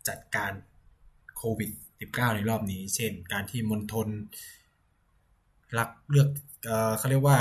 [0.08, 0.52] จัดการ
[1.38, 1.72] โควิด
[2.04, 4.08] -19 ในรอบนี้ เช่น การที่มณฑล
[5.78, 6.30] รักเลือก
[6.66, 7.38] เออเขาเรียกว่า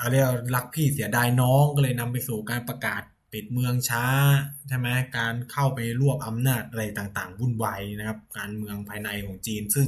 [0.00, 0.14] อะไร
[0.54, 3.02] รักพี่เสียดายน้องก็เลยนำไปสู่การประกาศ
[3.32, 4.04] ปิดเมืองช้า
[4.68, 9.86] ใช่ไหมการเข้าไปรวบอำนาจอะไรต่างๆวุ่นวายนะครับ การเมืองภายในของจีน ซึ่ง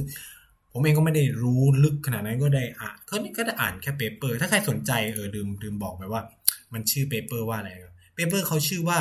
[0.71, 6.21] ผมเองก็ไม่ได้รู้ลึกขนาดนั้นก็ได้อ่านก็นี่ก็ได้อ่านแค่ paper ถ้าใครสนใจเออลืมลืมบอกไปว่า
[6.73, 8.99] มันชื่อ paper ว่าอะไรครับ paper เขาชื่อว่า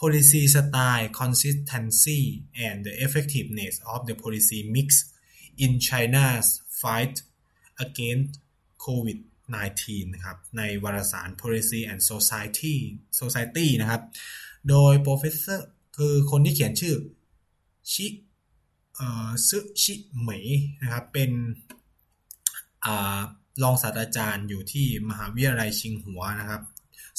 [0.00, 2.20] policy style consistency
[2.66, 4.88] and the effectiveness of the policy mix
[5.64, 6.48] in China's
[6.80, 7.14] fight
[7.84, 8.32] against
[8.84, 9.18] COVID
[9.74, 12.76] 19นะครับในวารสาร policy and society
[13.20, 14.02] society นะครับ
[14.68, 15.60] โดย professor
[15.96, 16.96] คือคนที่เขียนชื่อ
[17.92, 18.06] ชิ
[18.94, 20.46] เอ่อซึชิเหมย
[20.82, 21.30] นะครับ เป็น
[22.84, 22.86] อ
[23.62, 26.62] รองศาสตราจารย์อยู่ที่มหาวิทยาลัยชิงหัวนะครับ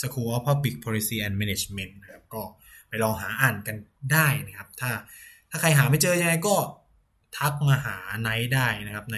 [0.02, 2.44] School of Public Policy and Management นะครับก็
[2.88, 3.78] ไปลองหาอ่านกัน
[4.12, 4.92] ได้นะครับ ถ้า
[5.50, 6.56] ถ้าใครหาไม่เจอยังไงก็
[7.38, 9.18] ทักมาหาไนท์ได้นะครับ ใน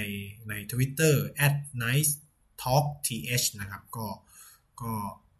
[0.49, 2.09] ใน Twitter at night
[2.61, 4.05] talk th นะครับ ก็
[4.81, 4.91] ก็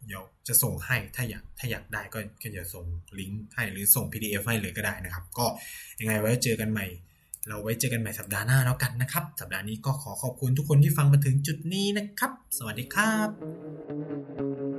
[0.06, 2.84] เดี๋ยวจะส่งให้ถ้าอยากถ้าอยากได้ก็ก็จะส่ง
[3.18, 5.46] ลิงก์ให้หรือส่ง PDF ให้เลยก็ได้นะครับ ก็
[6.00, 6.86] ยังไงไว้เจอกันใหม่
[7.48, 14.69] เราไว้เจอกันใหม่สัปดาห์หน้าแล้วกันนะครับ สัปดาห์นี้ก็ขอขอบคุณทุกคนที่ฟังมาถึงจุดนี้นะครับ สวัสดีครับ